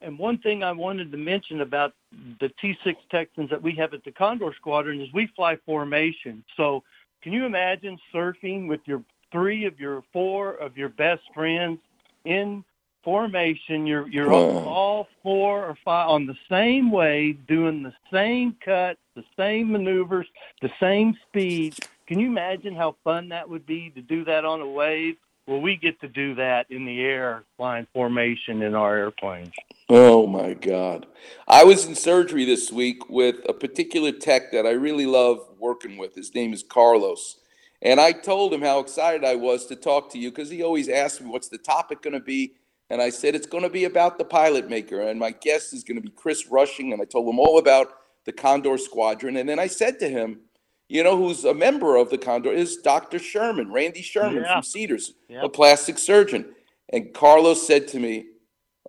[0.00, 1.94] and one thing I wanted to mention about
[2.40, 6.44] the T6 Texans that we have at the Condor Squadron is we fly formation.
[6.56, 6.82] So
[7.22, 11.80] can you imagine surfing with your three of your four of your best friends
[12.24, 12.64] in
[13.02, 13.86] formation.
[13.86, 19.00] You're you're all, all four or five on the same wave, doing the same cuts,
[19.16, 20.26] the same maneuvers,
[20.60, 21.74] the same speed.
[22.06, 25.16] Can you imagine how fun that would be to do that on a wave?
[25.46, 29.52] Well, we get to do that in the air, flying formation in our airplanes.
[29.88, 31.06] Oh my God.
[31.48, 35.96] I was in surgery this week with a particular tech that I really love working
[35.96, 36.14] with.
[36.14, 37.38] His name is Carlos.
[37.82, 40.88] And I told him how excited I was to talk to you because he always
[40.88, 42.54] asks me, what's the topic going to be?
[42.90, 45.00] And I said, it's going to be about the pilot maker.
[45.00, 46.92] And my guest is going to be Chris Rushing.
[46.92, 47.88] And I told him all about
[48.24, 49.36] the Condor Squadron.
[49.36, 50.40] And then I said to him,
[50.88, 53.18] you know, who's a member of the Condor is Dr.
[53.18, 54.54] Sherman, Randy Sherman yeah.
[54.54, 56.54] from Cedars, a plastic surgeon.
[56.90, 58.26] And Carlos said to me,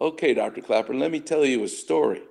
[0.01, 0.61] okay, Dr.
[0.61, 2.21] Klapper, let me tell you a story.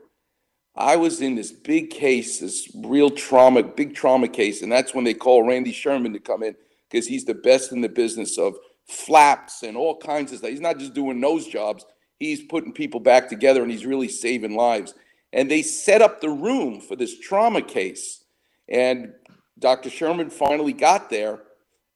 [0.74, 5.04] I was in this big case, this real trauma, big trauma case, and that's when
[5.04, 6.56] they call Randy Sherman to come in
[6.90, 8.56] because he's the best in the business of
[8.86, 10.50] flaps and all kinds of stuff.
[10.50, 11.84] He's not just doing nose jobs,
[12.18, 14.94] he's putting people back together and he's really saving lives.
[15.32, 18.24] And they set up the room for this trauma case.
[18.68, 19.12] And
[19.58, 19.90] Dr.
[19.90, 21.40] Sherman finally got there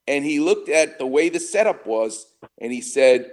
[0.07, 2.27] and he looked at the way the setup was
[2.59, 3.31] and he said,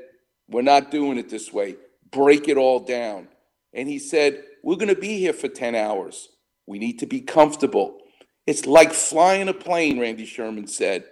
[0.50, 1.76] We're not doing it this way.
[2.12, 3.28] Break it all down.
[3.74, 6.30] And he said, We're going to be here for 10 hours.
[6.66, 8.00] We need to be comfortable.
[8.48, 11.04] It's like flying a plane, Randy Sherman said.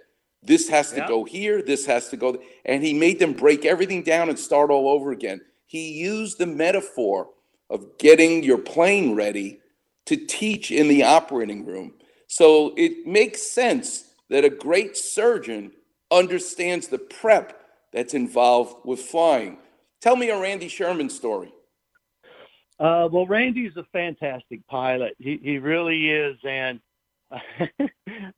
[0.42, 1.08] This has to yeah.
[1.08, 2.38] go here, this has to go.
[2.64, 5.40] And he made them break everything down and start all over again.
[5.66, 7.28] he used the metaphor
[7.70, 9.60] of getting your plane ready
[10.06, 11.94] to teach in the operating room.
[12.26, 15.72] So it makes sense that a great surgeon
[16.10, 17.58] understands the prep
[17.92, 19.58] that's involved with flying.
[20.00, 21.52] Tell me a Randy Sherman story.
[22.82, 25.14] Uh, well, Randy's a fantastic pilot.
[25.20, 26.80] He he really is, and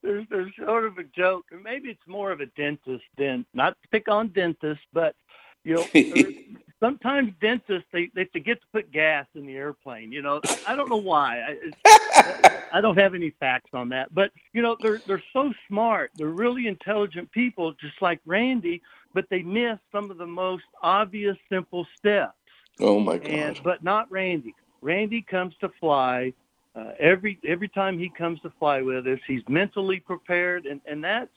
[0.02, 3.70] there's there's sort of a joke, and maybe it's more of a dentist than not
[3.82, 5.16] to pick on dentists, but
[5.64, 5.86] you know,
[6.80, 10.12] sometimes dentists they they forget to put gas in the airplane.
[10.12, 11.56] You know, I don't know why.
[11.86, 16.10] I, I don't have any facts on that, but you know, they're they're so smart.
[16.16, 18.82] They're really intelligent people, just like Randy,
[19.14, 22.34] but they miss some of the most obvious, simple steps.
[22.80, 23.30] Oh my God!
[23.30, 24.54] And but not Randy.
[24.80, 26.32] Randy comes to fly.
[26.76, 31.02] Uh, every every time he comes to fly with us, he's mentally prepared, and and
[31.02, 31.30] that's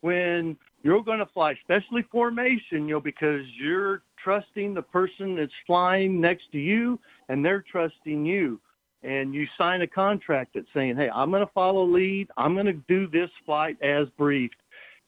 [0.00, 5.52] when you're going to fly, especially formation, you know, because you're trusting the person that's
[5.66, 8.60] flying next to you, and they're trusting you.
[9.02, 12.30] And you sign a contract that's saying, "Hey, I'm going to follow lead.
[12.36, 14.56] I'm going to do this flight as briefed."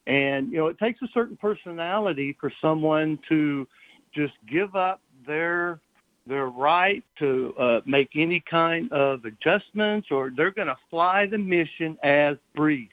[0.07, 3.67] And you know, it takes a certain personality for someone to
[4.15, 5.81] just give up their
[6.27, 11.39] their right to uh, make any kind of adjustments, or they're going to fly the
[11.39, 12.93] mission as briefed.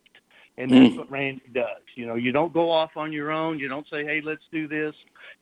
[0.59, 0.97] And that's Mm.
[0.97, 1.81] what Randy does.
[1.95, 3.57] You know, you don't go off on your own.
[3.57, 4.93] You don't say, "Hey, let's do this."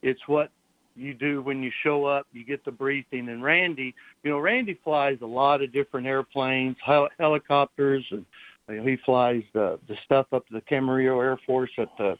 [0.02, 0.52] It's what
[0.96, 2.28] you do when you show up.
[2.32, 3.28] You get the briefing.
[3.28, 8.26] And Randy, you know, Randy flies a lot of different airplanes, hel- helicopters, and
[8.70, 12.18] you know, he flies the the stuff up to the Camarillo Air Force at the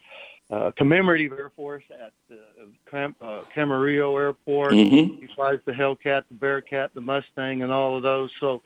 [0.52, 2.40] uh, Commemorative Air Force at the
[2.90, 4.72] Cam- uh, Camarillo Airport.
[4.72, 5.18] Mhm.
[5.18, 8.30] He flies the Hellcat, the Bearcat, the Mustang, and all of those.
[8.38, 8.62] So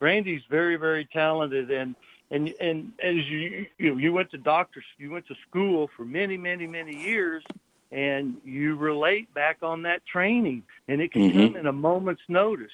[0.00, 1.94] Randy's very, very talented, and
[2.30, 6.38] and and as you you you went to doctors, you went to school for many,
[6.38, 7.44] many, many years,
[7.92, 11.32] and you relate back on that training, and it can Mhm.
[11.34, 12.72] come in a moment's notice,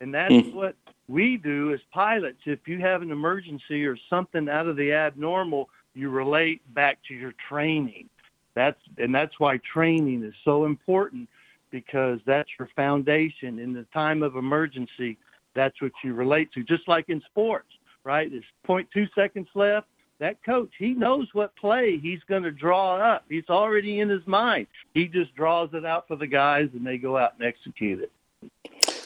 [0.00, 0.54] and that's Mm.
[0.54, 0.76] what
[1.08, 2.40] we do as pilots.
[2.46, 7.14] If you have an emergency or something out of the abnormal, you relate back to
[7.14, 8.08] your training.
[8.54, 11.28] That's and that's why training is so important
[11.70, 15.18] because that's your foundation in the time of emergency.
[15.54, 16.62] That's what you relate to.
[16.62, 17.68] Just like in sports,
[18.04, 18.30] right?
[18.30, 19.88] There's 0.2 seconds left.
[20.20, 23.24] That coach, he knows what play he's going to draw up.
[23.28, 24.68] He's already in his mind.
[24.94, 28.12] He just draws it out for the guys, and they go out and execute it.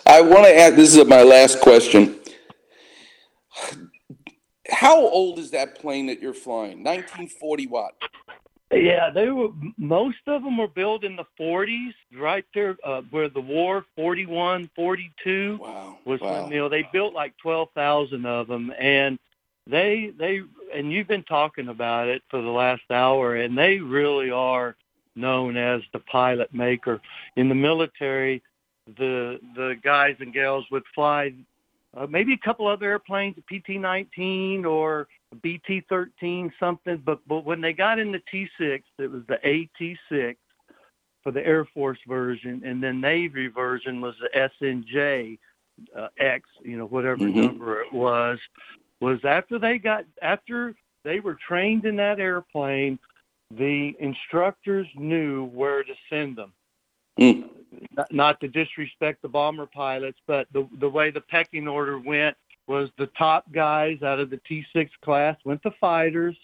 [0.07, 0.77] I want to add.
[0.77, 2.19] This is my last question.
[4.71, 6.85] How old is that plane that you're flying?
[6.85, 7.95] 1940 what?
[8.71, 9.49] Yeah, they were.
[9.79, 14.71] Most of them were built in the 40s, right there uh, where the war 41,
[14.77, 15.59] 42
[16.05, 16.43] was wow.
[16.43, 19.19] when you know they built like 12,000 of them, and
[19.67, 20.43] they they
[20.75, 24.77] and you've been talking about it for the last hour, and they really are
[25.17, 27.01] known as the pilot maker
[27.37, 28.43] in the military.
[28.99, 31.33] The the guys and gals would fly
[31.97, 37.03] uh, maybe a couple other airplanes, a PT-19 or a BT-13, something.
[37.05, 40.37] But but when they got in the T-6, it was the AT-6
[41.23, 45.39] for the Air Force version, and then Navy version was the SNJ
[45.97, 47.35] uh, X, you know, whatever Mhm.
[47.35, 48.39] number it was.
[49.01, 50.75] Was after they got after
[51.05, 52.99] they were trained in that airplane,
[53.51, 56.53] the instructors knew where to send them
[57.19, 57.49] Mm.
[57.97, 62.37] Not, not to disrespect the bomber pilots, but the the way the pecking order went
[62.67, 66.37] was the top guys out of the T6 class went to fighters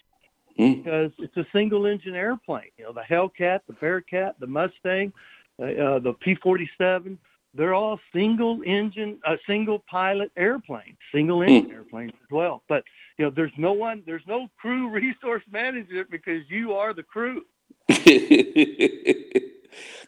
[0.59, 0.83] Mm.
[0.83, 2.69] because it's a single engine airplane.
[2.77, 5.11] You know, the Hellcat, the Bearcat, the Mustang,
[5.59, 7.17] uh, uh, the P47,
[7.53, 12.63] they're all single engine, uh, single pilot airplanes, single engine airplanes as well.
[12.69, 12.83] But
[13.17, 17.43] you know, there's no one, there's no crew resource manager because you are the crew.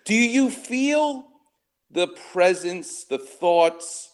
[0.05, 1.27] Do you feel
[1.91, 4.09] the presence, the thoughts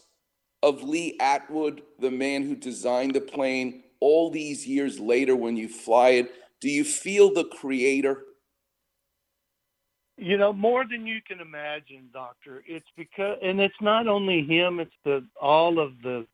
[0.62, 5.68] of Lee Atwood, the man who designed the plane, all these years later when you
[5.68, 6.32] fly it?
[6.62, 8.24] Do you feel the creator?
[10.18, 12.64] You know, more than you can imagine, Doctor.
[12.68, 16.26] It's because, and it's not only him; it's the all of the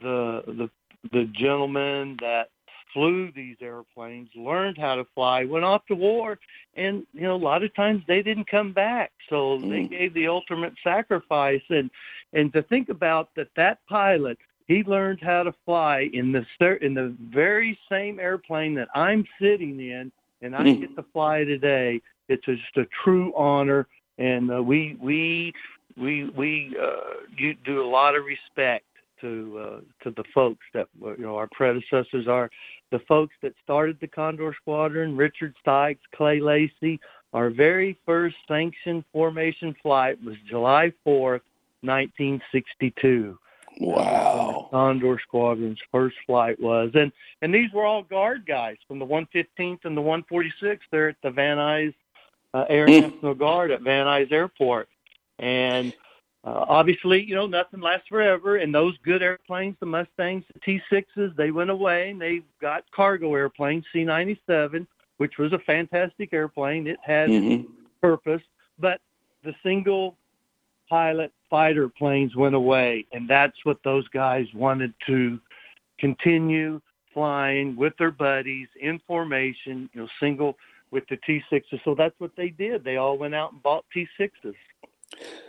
[0.00, 0.70] the the
[1.12, 2.48] the gentlemen that
[2.92, 6.38] flew these airplanes, learned how to fly, went off to war,
[6.74, 9.12] and you know, a lot of times they didn't come back.
[9.30, 11.90] So they gave the ultimate sacrifice, and
[12.32, 14.38] and to think about that, that pilot
[14.68, 16.44] he learned how to fly in the
[16.80, 20.80] in the very same airplane that I'm sitting in, and I Mm.
[20.80, 22.00] get to fly today.
[22.28, 23.86] It's just a true honor,
[24.18, 25.52] and uh, we we
[25.96, 28.86] we we uh, you do a lot of respect
[29.20, 32.50] to uh, to the folks that were, you know our predecessors are
[32.92, 37.00] the folks that started the Condor Squadron, Richard Sykes, Clay Lacy,
[37.32, 41.40] Our very first sanctioned formation flight was July 4th,
[41.80, 43.38] 1962.
[43.80, 44.68] Wow.
[44.70, 46.90] Condor Squadron's first flight was.
[46.94, 51.16] And and these were all guard guys from the 115th and the 146th there at
[51.22, 51.94] the Van Nuys
[52.54, 53.00] uh, Air Hmm.
[53.00, 54.88] National Guard at Van Nuys Airport.
[55.38, 55.94] And
[56.44, 58.56] uh, obviously, you know, nothing lasts forever.
[58.56, 63.34] And those good airplanes, the Mustangs, the T6s, they went away and they got cargo
[63.34, 64.86] airplanes, C-97,
[65.18, 66.86] which was a fantastic airplane.
[66.86, 67.66] It had Mhm.
[68.00, 68.42] purpose,
[68.78, 69.00] but
[69.44, 70.16] the single
[70.88, 75.40] pilot fighter planes went away, and that's what those guys wanted to
[75.98, 76.80] continue
[77.14, 80.58] flying with their buddies in formation, you know, single
[80.90, 81.80] with the T6s.
[81.84, 82.84] So that's what they did.
[82.84, 84.54] They all went out and bought T6s.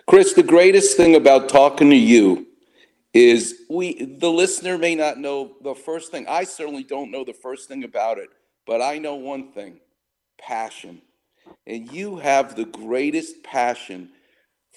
[0.08, 2.48] Chris, the greatest thing about talking to you
[3.14, 6.26] is we the listener may not know the first thing.
[6.28, 8.30] I certainly don't know the first thing about it,
[8.66, 9.80] but I know one thing,
[10.38, 11.02] passion.
[11.66, 14.10] And you have the greatest passion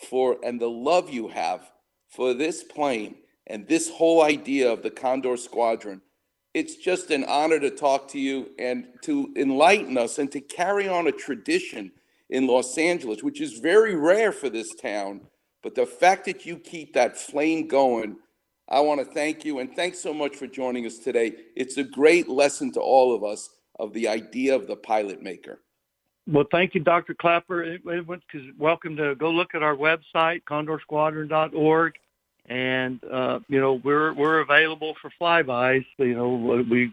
[0.08, 1.70] for and the love you have
[2.08, 3.16] for this plane
[3.46, 6.02] and this whole idea of the Condor Squadron.
[6.54, 10.88] It's just an honor to talk to you and to enlighten us and to carry
[10.88, 11.92] on a tradition
[12.30, 15.20] in Los Angeles, which is very rare for this town.
[15.62, 18.16] But the fact that you keep that flame going,
[18.68, 21.32] I want to thank you and thanks so much for joining us today.
[21.54, 23.48] It's a great lesson to all of us
[23.78, 25.60] of the idea of the pilot maker.
[26.28, 27.14] Well, thank you, Dr.
[27.14, 27.78] Klapper.
[28.58, 31.94] Welcome to go look at our website, condorsquadron.org.
[32.48, 35.84] And, uh, you know, we're, we're available for flybys.
[35.98, 36.92] You know, we,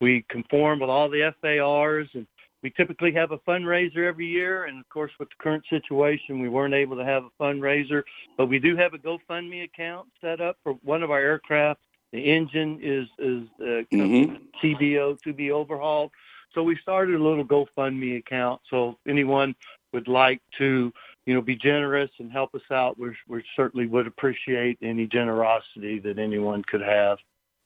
[0.00, 2.26] we conform with all the FARs and
[2.62, 4.64] we typically have a fundraiser every year.
[4.64, 8.02] And of course, with the current situation, we weren't able to have a fundraiser,
[8.36, 11.80] but we do have a GoFundMe account set up for one of our aircraft.
[12.12, 14.40] The engine is, is, uh, Mhm.
[14.60, 16.12] CBO to be overhauled.
[16.54, 18.60] So we started a little GoFundMe account.
[18.68, 19.54] So if anyone
[19.92, 20.92] would like to,
[21.26, 25.98] you know, be generous and help us out, we we certainly would appreciate any generosity
[26.00, 27.18] that anyone could have.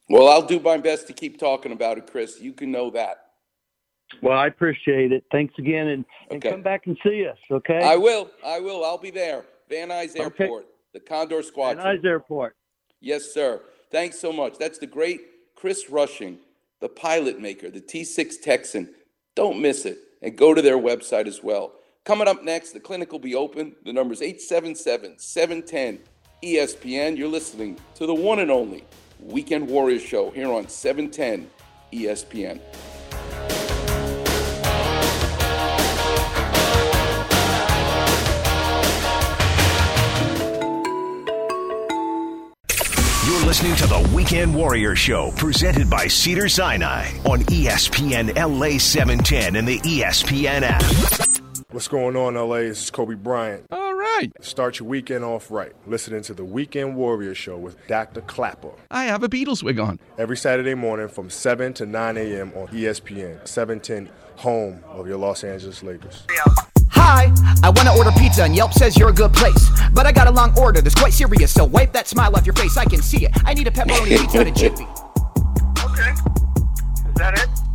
[0.09, 2.41] Well, I'll do my best to keep talking about it, Chris.
[2.41, 3.26] You can know that.
[4.23, 5.25] Well, I appreciate it.
[5.33, 6.51] Thanks again, and, and Okay.
[6.51, 7.39] come back and see us.
[7.51, 7.83] Okay.
[7.83, 8.31] I will.
[8.45, 8.85] I will.
[8.85, 9.45] I'll be there.
[9.69, 11.85] Van Nuys Airport, the Condor Squadron.
[11.85, 11.97] Van.
[11.99, 12.57] Nuys Airport.
[13.01, 13.61] Yes, sir.
[13.91, 14.59] Thanks so much.
[14.59, 15.21] That's the great
[15.55, 16.39] Chris Rushing,
[16.81, 18.95] the pilot maker, the T6 Texan.
[19.35, 21.73] Don't miss it and go to their website as well.
[22.05, 23.75] Coming up next, the clinic will be open.
[23.85, 25.99] The number is 877 710
[26.43, 27.17] ESPN.
[27.19, 28.85] You're listening to the one and only
[29.21, 31.51] Weekend Warriors Show here on E 710
[31.93, 32.61] ESPN.
[43.57, 49.79] Listening to the Weekend Warrior Show, presented by Cedars-Sinai on ESPN LA 710 and the
[49.79, 50.83] ESPN app.
[51.71, 52.57] What's going on, LA?
[52.57, 53.65] This is Kobe Bryant.
[53.71, 54.31] All right.
[54.43, 55.73] Start your weekend off right.
[55.87, 58.21] Listening to the Weekend Warrior Show with Dr.
[58.21, 58.73] Klapper.
[58.91, 60.01] I have a Beatles wig on.
[60.19, 62.53] Every Saturday morning from 7 to 9 a.m.
[62.57, 66.25] on ESPN, 710, home of your Los Angeles Lakers.
[67.09, 67.33] Hi,
[67.63, 69.71] I wanna order pizza and Yelp says you're a good place.
[69.93, 72.55] But I got a long order that's quite serious, so wipe that smile off your
[72.55, 73.31] face, I can see it.
[73.45, 74.89] I need a pepperoni pizza and a jiffy.
[75.85, 76.11] Okay.
[76.11, 77.66] Is that it?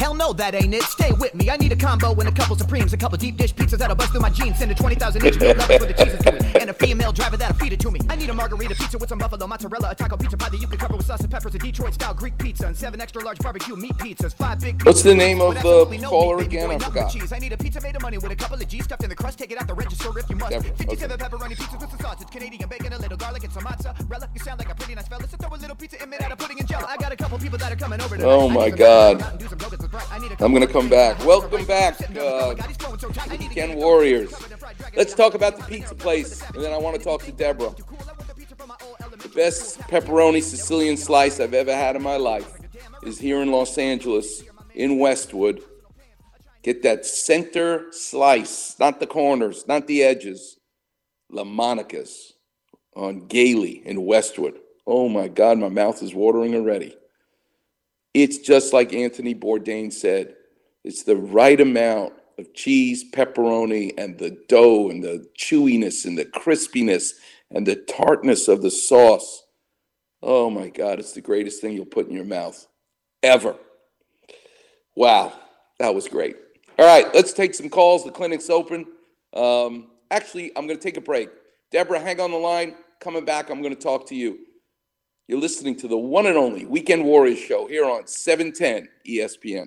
[0.00, 0.82] Hell no, that ain't it.
[0.84, 1.50] Stay with me.
[1.50, 4.12] I need a combo and a couple Supremes, a couple deep dish pizzas that'll bust
[4.12, 4.56] through my jeans.
[4.56, 6.58] Send a 20,000 inch meal for the cheese is gooey.
[6.58, 8.00] And a female driver that'll feed it to me.
[8.08, 10.66] I need a margarita pizza with some buffalo mozzarella, a taco pizza pie that you
[10.66, 13.40] can cover with sauce and peppers, a Detroit style Greek pizza, and seven extra large
[13.40, 14.34] barbecue meat pizzas.
[14.34, 16.70] Five big What's the name of the caller again?
[16.70, 17.12] I forgot.
[17.12, 17.30] cheese.
[17.34, 19.16] I need a pizza made of money with a couple of G's stuffed in the
[19.16, 19.38] crust.
[19.38, 20.52] Take it out the register if you must.
[20.52, 24.30] Deborah, 57 pepperoni pizzas with some sausage, Canadian bacon, a little garlic, and some mozzarella.
[24.32, 25.28] You sound like a pretty nice fella.
[25.28, 26.86] So throw a little pizza in made out of pudding and jello.
[26.88, 28.30] I got a couple people that are coming over tonight.
[28.30, 29.20] Oh my God.
[29.92, 31.18] I'm going to come back.
[31.24, 32.54] Welcome back, uh,
[33.30, 34.32] Weekend Warriors.
[34.96, 37.74] Let's talk about the pizza place, and then I want to talk to Deborah.
[39.18, 42.52] The best pepperoni Sicilian slice I've ever had in my life
[43.02, 45.62] is here in Los Angeles, in Westwood.
[46.62, 50.58] Get that center slice, not the corners, not the edges.
[51.30, 52.34] La Monica's
[52.94, 54.58] on Gayley in Westwood.
[54.86, 56.96] Oh my God, my mouth is watering already.
[58.14, 60.34] It's just like Anthony Bourdain said.
[60.84, 66.24] It's the right amount of cheese, pepperoni, and the dough, and the chewiness, and the
[66.24, 67.12] crispiness,
[67.50, 69.44] and the tartness of the sauce.
[70.22, 72.66] Oh my God, it's the greatest thing you'll put in your mouth
[73.22, 73.56] ever.
[74.96, 75.32] Wow,
[75.78, 76.36] that was great.
[76.78, 78.04] All right, let's take some calls.
[78.04, 78.86] The clinic's open.
[79.34, 81.28] Um, actually, I'm going to take a break.
[81.70, 82.74] Deborah, hang on the line.
[83.00, 84.38] Coming back, I'm going to talk to you.
[85.30, 89.66] You're listening to the one and only Weekend Warriors show here on E 710 ESPN.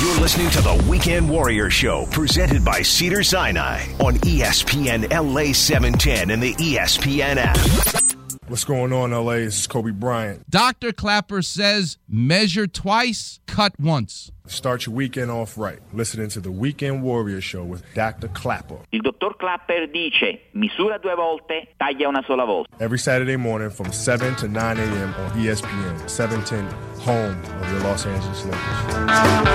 [0.00, 6.40] You're listening to the Weekend Warrior Show, presented by Cedars-Sinai on ESPN LA 710 and
[6.40, 8.21] the ESPN app.
[8.48, 9.34] What's going on, LA?
[9.34, 10.50] This is Kobe Bryant.
[10.50, 10.92] Dr.
[10.92, 14.32] Klapper says measure twice, cut once.
[14.48, 15.78] Start your weekend off right.
[15.94, 18.26] Listening to the Weekend Warrior Show with Dr.
[18.28, 18.78] Klapper.
[18.90, 22.68] Il dottor Klapper dice misura due volte, taglia una sola volta.
[22.80, 25.14] Every Saturday morning from 7 to 9 a.m.
[25.14, 26.66] on ESPN 710,
[27.00, 28.96] home of your Los Angeles Lakers.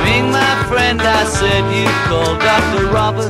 [0.06, 2.88] Ring my friend, I said you called Dr.
[2.94, 3.28] Robert.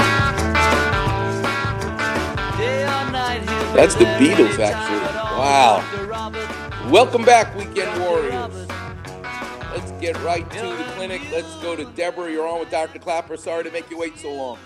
[2.58, 3.44] Day or night,
[3.74, 5.17] That's the Beatles, actually.
[5.38, 5.84] Wow.
[6.92, 8.68] Welcome back, Weekend Warriors.
[9.72, 11.22] Let's get right to the clinic.
[11.32, 12.32] Let's go to Deborah.
[12.32, 12.98] You're on with Dr.
[12.98, 13.38] Klapper.
[13.38, 14.58] Sorry to make you wait so long.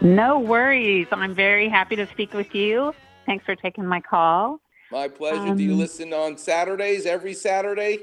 [0.00, 1.08] No worries.
[1.10, 2.94] I'm very happy to speak with you.
[3.26, 4.60] Thanks for taking my call.
[4.92, 5.52] My pleasure.
[5.54, 7.98] Do you Um, listen on Saturdays, every Saturday?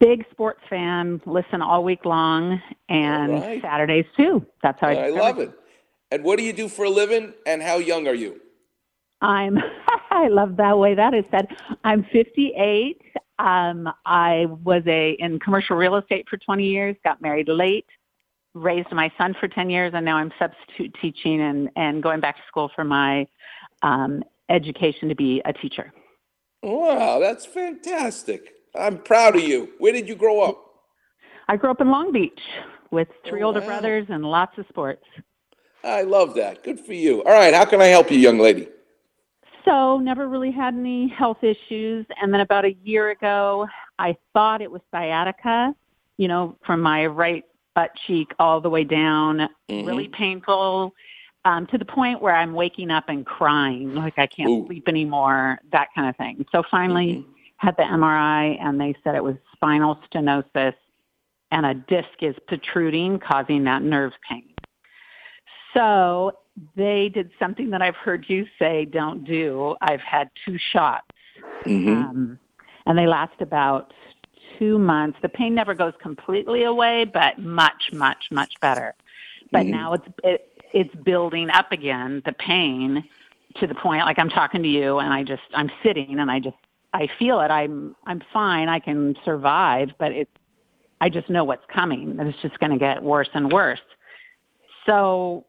[0.00, 3.62] Big sports fan, listen all week long and right.
[3.62, 4.44] Saturdays too.
[4.60, 5.52] That's how I, I love it.
[6.10, 8.40] And what do you do for a living, and how young are you?
[9.20, 9.58] I'm
[10.10, 11.48] I love that way that is said.
[11.84, 13.00] I'm 58.
[13.38, 17.86] Um, I was a in commercial real estate for 20 years, got married late,
[18.54, 22.36] raised my son for 10 years, and now I'm substitute teaching and, and going back
[22.36, 23.26] to school for my
[23.82, 25.92] um, education to be a teacher.
[26.62, 28.52] Wow, that's fantastic.
[28.74, 29.70] I'm proud of you.
[29.78, 30.62] Where did you grow up?
[31.48, 32.40] I grew up in Long Beach
[32.90, 33.66] with three Oh, older wow.
[33.66, 35.04] brothers and lots of sports.
[35.84, 36.64] I love that.
[36.64, 37.22] Good for you.
[37.22, 38.68] All right, how can I help you, young lady?
[39.66, 42.06] So, never really had any health issues.
[42.22, 43.66] And then about a year ago,
[43.98, 45.74] I thought it was sciatica,
[46.18, 47.44] you know, from my right
[47.74, 49.48] butt cheek all the way down.
[49.68, 49.86] Mm-hmm.
[49.86, 50.94] Really painful
[51.44, 55.58] um, to the point where I'm waking up and crying, like I can't sleep anymore,
[55.72, 56.44] that kind of thing.
[56.52, 57.30] So, finally, Mm-hmm.
[57.56, 60.74] had the MRI, and they said it was spinal stenosis
[61.50, 64.52] and a disc is protruding, causing that nerve pain.
[65.74, 66.32] So
[66.74, 69.76] they did something that I've heard you say don't do.
[69.80, 71.06] I've had two shots,
[71.66, 71.90] Mm-hmm.
[71.92, 72.38] um,
[72.86, 73.92] and they last about
[74.58, 75.18] two months.
[75.20, 78.94] The pain never goes completely away, but much, much, much better.
[79.52, 79.70] But Mhm.
[79.70, 82.22] now it's it, it's building up again.
[82.24, 83.04] The pain
[83.56, 86.40] to the point like I'm talking to you, and I just I'm sitting, and I
[86.40, 86.56] just
[86.94, 87.50] I feel it.
[87.50, 88.68] I'm I'm fine.
[88.68, 90.30] I can survive, but it's
[91.00, 92.18] I just know what's coming.
[92.18, 93.80] and It's just going to get worse and worse.
[94.86, 95.44] So,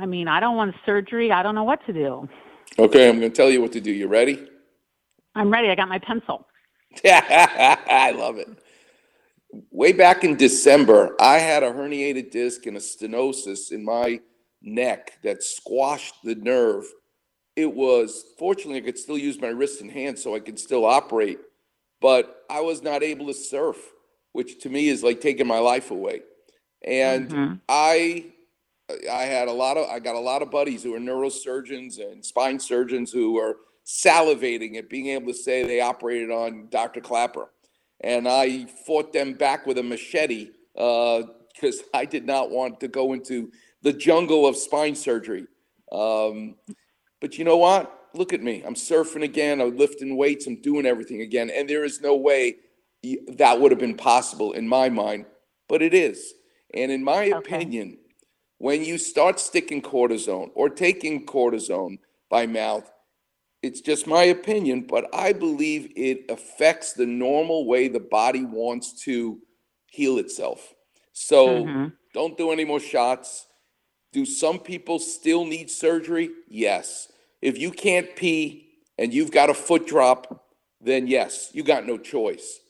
[0.00, 1.30] I mean, I don't want surgery.
[1.30, 2.26] I don't know what to do.
[2.78, 3.92] Okay, I'm going to tell you what to do.
[3.92, 4.48] You ready?
[5.34, 5.68] I'm ready.
[5.68, 6.46] I got my pencil.
[7.04, 8.48] I love it.
[9.70, 14.20] Way back in December, I had a herniated disc and a stenosis in my
[14.62, 16.86] neck that squashed the nerve.
[17.56, 20.86] It was fortunately I could still use my wrist and hand so I could still
[20.86, 21.40] operate,
[22.00, 23.76] but I was not able to surf,
[24.32, 26.22] which to me is like taking my life away.
[26.86, 27.54] And mm-hmm.
[27.68, 28.26] I
[29.10, 32.24] I had a lot of I got a lot of buddies who are neurosurgeons and
[32.24, 37.00] spine surgeons who are salivating at being able to say they operated on Dr.
[37.00, 37.50] Klapper.
[38.02, 43.12] And I fought them back with a machete because I did not want to go
[43.12, 43.50] into
[43.82, 45.46] the jungle of spine surgery.
[45.92, 46.56] Um,
[47.20, 48.08] but you know what?
[48.14, 48.62] Look at me.
[48.64, 49.60] I'm surfing again.
[49.60, 50.46] I'm lifting weights.
[50.46, 51.50] I'm doing everything again.
[51.50, 52.56] And there is no way
[53.36, 55.26] that would have been possible in my mind,
[55.68, 56.34] but it is.
[56.74, 57.98] And in my opinion,
[58.60, 61.98] when you start sticking cortisone or taking cortisone
[62.28, 62.92] by mouth,
[63.62, 68.92] it's just my opinion, but I believe it affects the normal way the body wants
[69.04, 69.40] to
[69.86, 70.74] heal itself.
[71.12, 71.96] So Mhm.
[72.12, 73.46] don't do any more shots.
[74.12, 76.30] Do some people still need surgery?
[76.46, 77.10] Yes.
[77.40, 80.50] If you can't pee and you've got a foot drop,
[80.82, 82.60] then yes, you got no choice.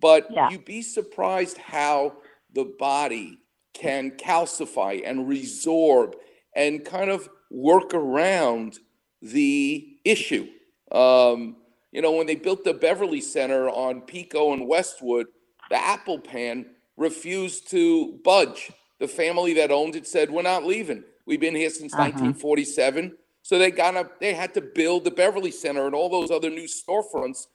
[0.00, 2.16] But you'd be surprised how
[2.52, 3.38] the body
[3.76, 6.14] can calcify and resorb
[6.54, 8.78] and kind of work around
[9.22, 10.46] the issue.
[10.90, 11.56] Um,
[11.92, 15.26] you know, when they built the Beverly Center on Pico and Westwood,
[15.70, 16.66] the Apple Pan
[16.96, 18.70] refused to budge.
[19.00, 21.04] The family that owned it said, "We're not leaving.
[21.26, 22.02] We've been here since Uh-huh.
[22.04, 24.20] 1947." So they got up.
[24.20, 27.46] They had to build the Beverly Center and all those other new storefronts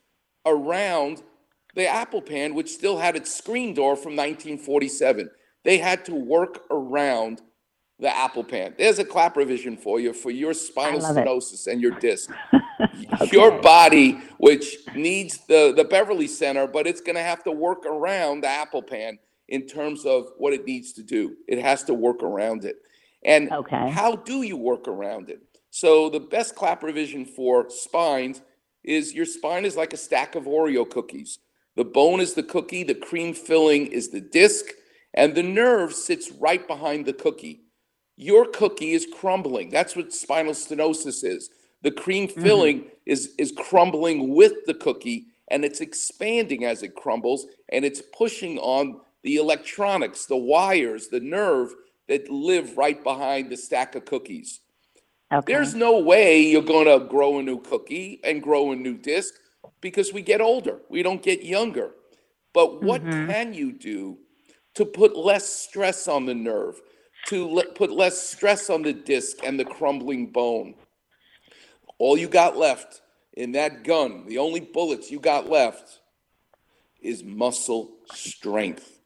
[0.45, 1.23] around
[1.75, 5.29] the Apple Pan, which still had its screen door from 1947.
[5.63, 7.41] They had to work around
[7.99, 8.73] the Apple Pan.
[8.77, 11.25] There's a clap revision for you for your spinal love it.
[11.25, 12.29] stenosis and your disc.
[13.31, 17.85] Your body, which needs the, the Beverly Center, but it's going to have to work
[17.85, 21.35] around the Apple Pan in terms of what it needs to do.
[21.47, 22.77] It has to work around it.
[23.23, 23.91] And okay.
[23.91, 25.41] how do you work around it?
[25.69, 28.41] So the best clap revision for spines
[28.83, 31.39] is your spine is like a stack of Oreo cookies.
[31.75, 34.65] The bone is the cookie, the cream filling is the disc,
[35.13, 37.61] And the nerve sits right behind the cookie.
[38.15, 39.69] Your cookie is crumbling.
[39.69, 41.49] That's what spinal stenosis is.
[41.81, 42.41] The cream mm-hmm.
[42.41, 48.01] filling is, is crumbling with the cookie and it's expanding as it crumbles and it's
[48.17, 51.73] pushing on the electronics, the wires, the nerve
[52.07, 54.61] that live right behind the stack of cookies.
[55.31, 55.53] Okay.
[55.53, 59.33] There's no way you're going to grow a new cookie and grow a new disc
[59.79, 60.79] because we get older.
[60.89, 61.91] We don't get younger.
[62.53, 63.31] But what mm-hmm.
[63.31, 64.17] can you do
[64.75, 66.81] to put less stress on the nerve,
[67.27, 70.75] to le- put less stress on the disc and the crumbling bone?
[71.97, 73.01] All you got left
[73.33, 75.99] in that gun, the only bullets you got left,
[77.01, 78.99] is muscle strength.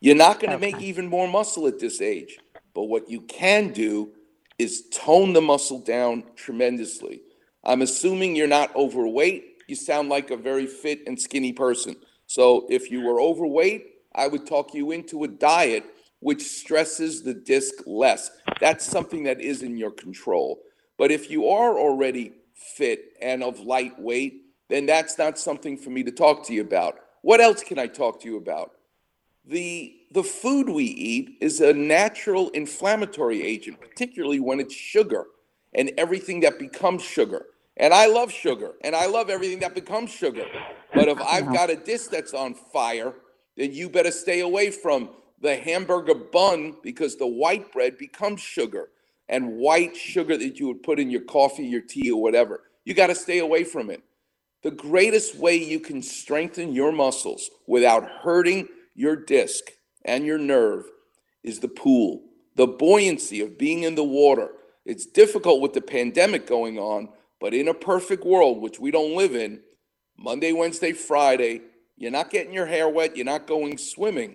[0.00, 2.38] You're not going to make even more muscle at this age,
[2.74, 4.12] but what you can do
[4.58, 7.22] is tone the muscle down tremendously.
[7.64, 9.62] I'm assuming you're not overweight.
[9.66, 11.96] You sound like a very fit and skinny person.
[12.26, 15.84] So if you were overweight, I would talk you into a diet
[16.20, 18.30] which stresses the disc less.
[18.60, 20.60] That's something that is in your control.
[20.98, 25.90] But if you are already fit and of light weight, then that's not something for
[25.90, 26.96] me to talk to you about.
[27.22, 28.72] What else can I talk to you about?
[29.44, 35.26] The the food we eat is a natural inflammatory agent, particularly when it's sugar
[35.74, 37.46] and everything that becomes sugar.
[37.76, 40.44] And I love sugar and I love everything that becomes sugar.
[40.94, 43.14] But if I've got a disc that's on fire,
[43.56, 48.88] then you better stay away from the hamburger bun because the white bread becomes sugar
[49.28, 52.62] and white sugar that you would put in your coffee, your tea, or whatever.
[52.84, 54.02] You got to stay away from it.
[54.62, 59.64] The greatest way you can strengthen your muscles without hurting your disc
[60.04, 60.84] and your nerve
[61.42, 64.50] is the pool, the buoyancy of being in the water.
[64.84, 69.16] It's difficult with the pandemic going on, but in a perfect world, which we don't
[69.16, 69.60] live in,
[70.16, 71.60] Monday, Wednesday, Friday,
[71.96, 74.34] you're not getting your hair wet, you're not going swimming.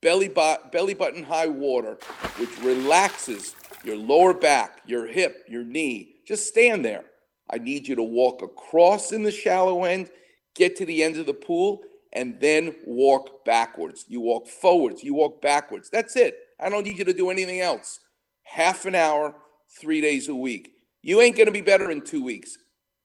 [0.00, 1.98] Belly, bot, belly button high water,
[2.38, 6.16] which relaxes your lower back, your hip, your knee.
[6.26, 7.04] Just stand there.
[7.50, 10.10] I need you to walk across in the shallow end,
[10.54, 11.82] get to the end of the pool,
[12.12, 14.04] and then walk backwards.
[14.08, 15.90] You walk forwards, you walk backwards.
[15.90, 16.36] That's it.
[16.60, 18.00] I don't need you to do anything else.
[18.44, 19.34] Half an hour,
[19.80, 20.72] three days a week.
[21.02, 22.56] You ain't going to be better in two weeks.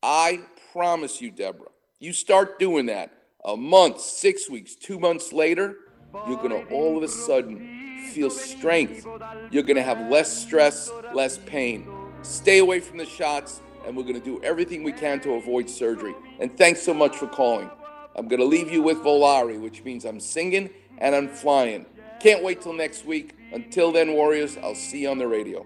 [0.02, 1.70] I promise you, Deborah.
[2.00, 3.12] You start doing that
[3.46, 5.78] a month, six weeks, two months later,
[6.28, 9.06] you're going to all of a sudden feel strength.
[9.52, 11.88] You're going to have less stress, less pain.
[12.22, 15.70] Stay away from the shots, and we're going to do everything we can to avoid
[15.70, 16.16] surgery.
[16.40, 17.70] And thanks so much for calling.
[18.16, 20.70] I'm going to leave you with Volare, which means I'm singing
[21.00, 21.86] and I'm flying.
[22.20, 23.36] Can't wait till next week.
[23.52, 25.66] Until then, Warriors, I'll see you on the radio.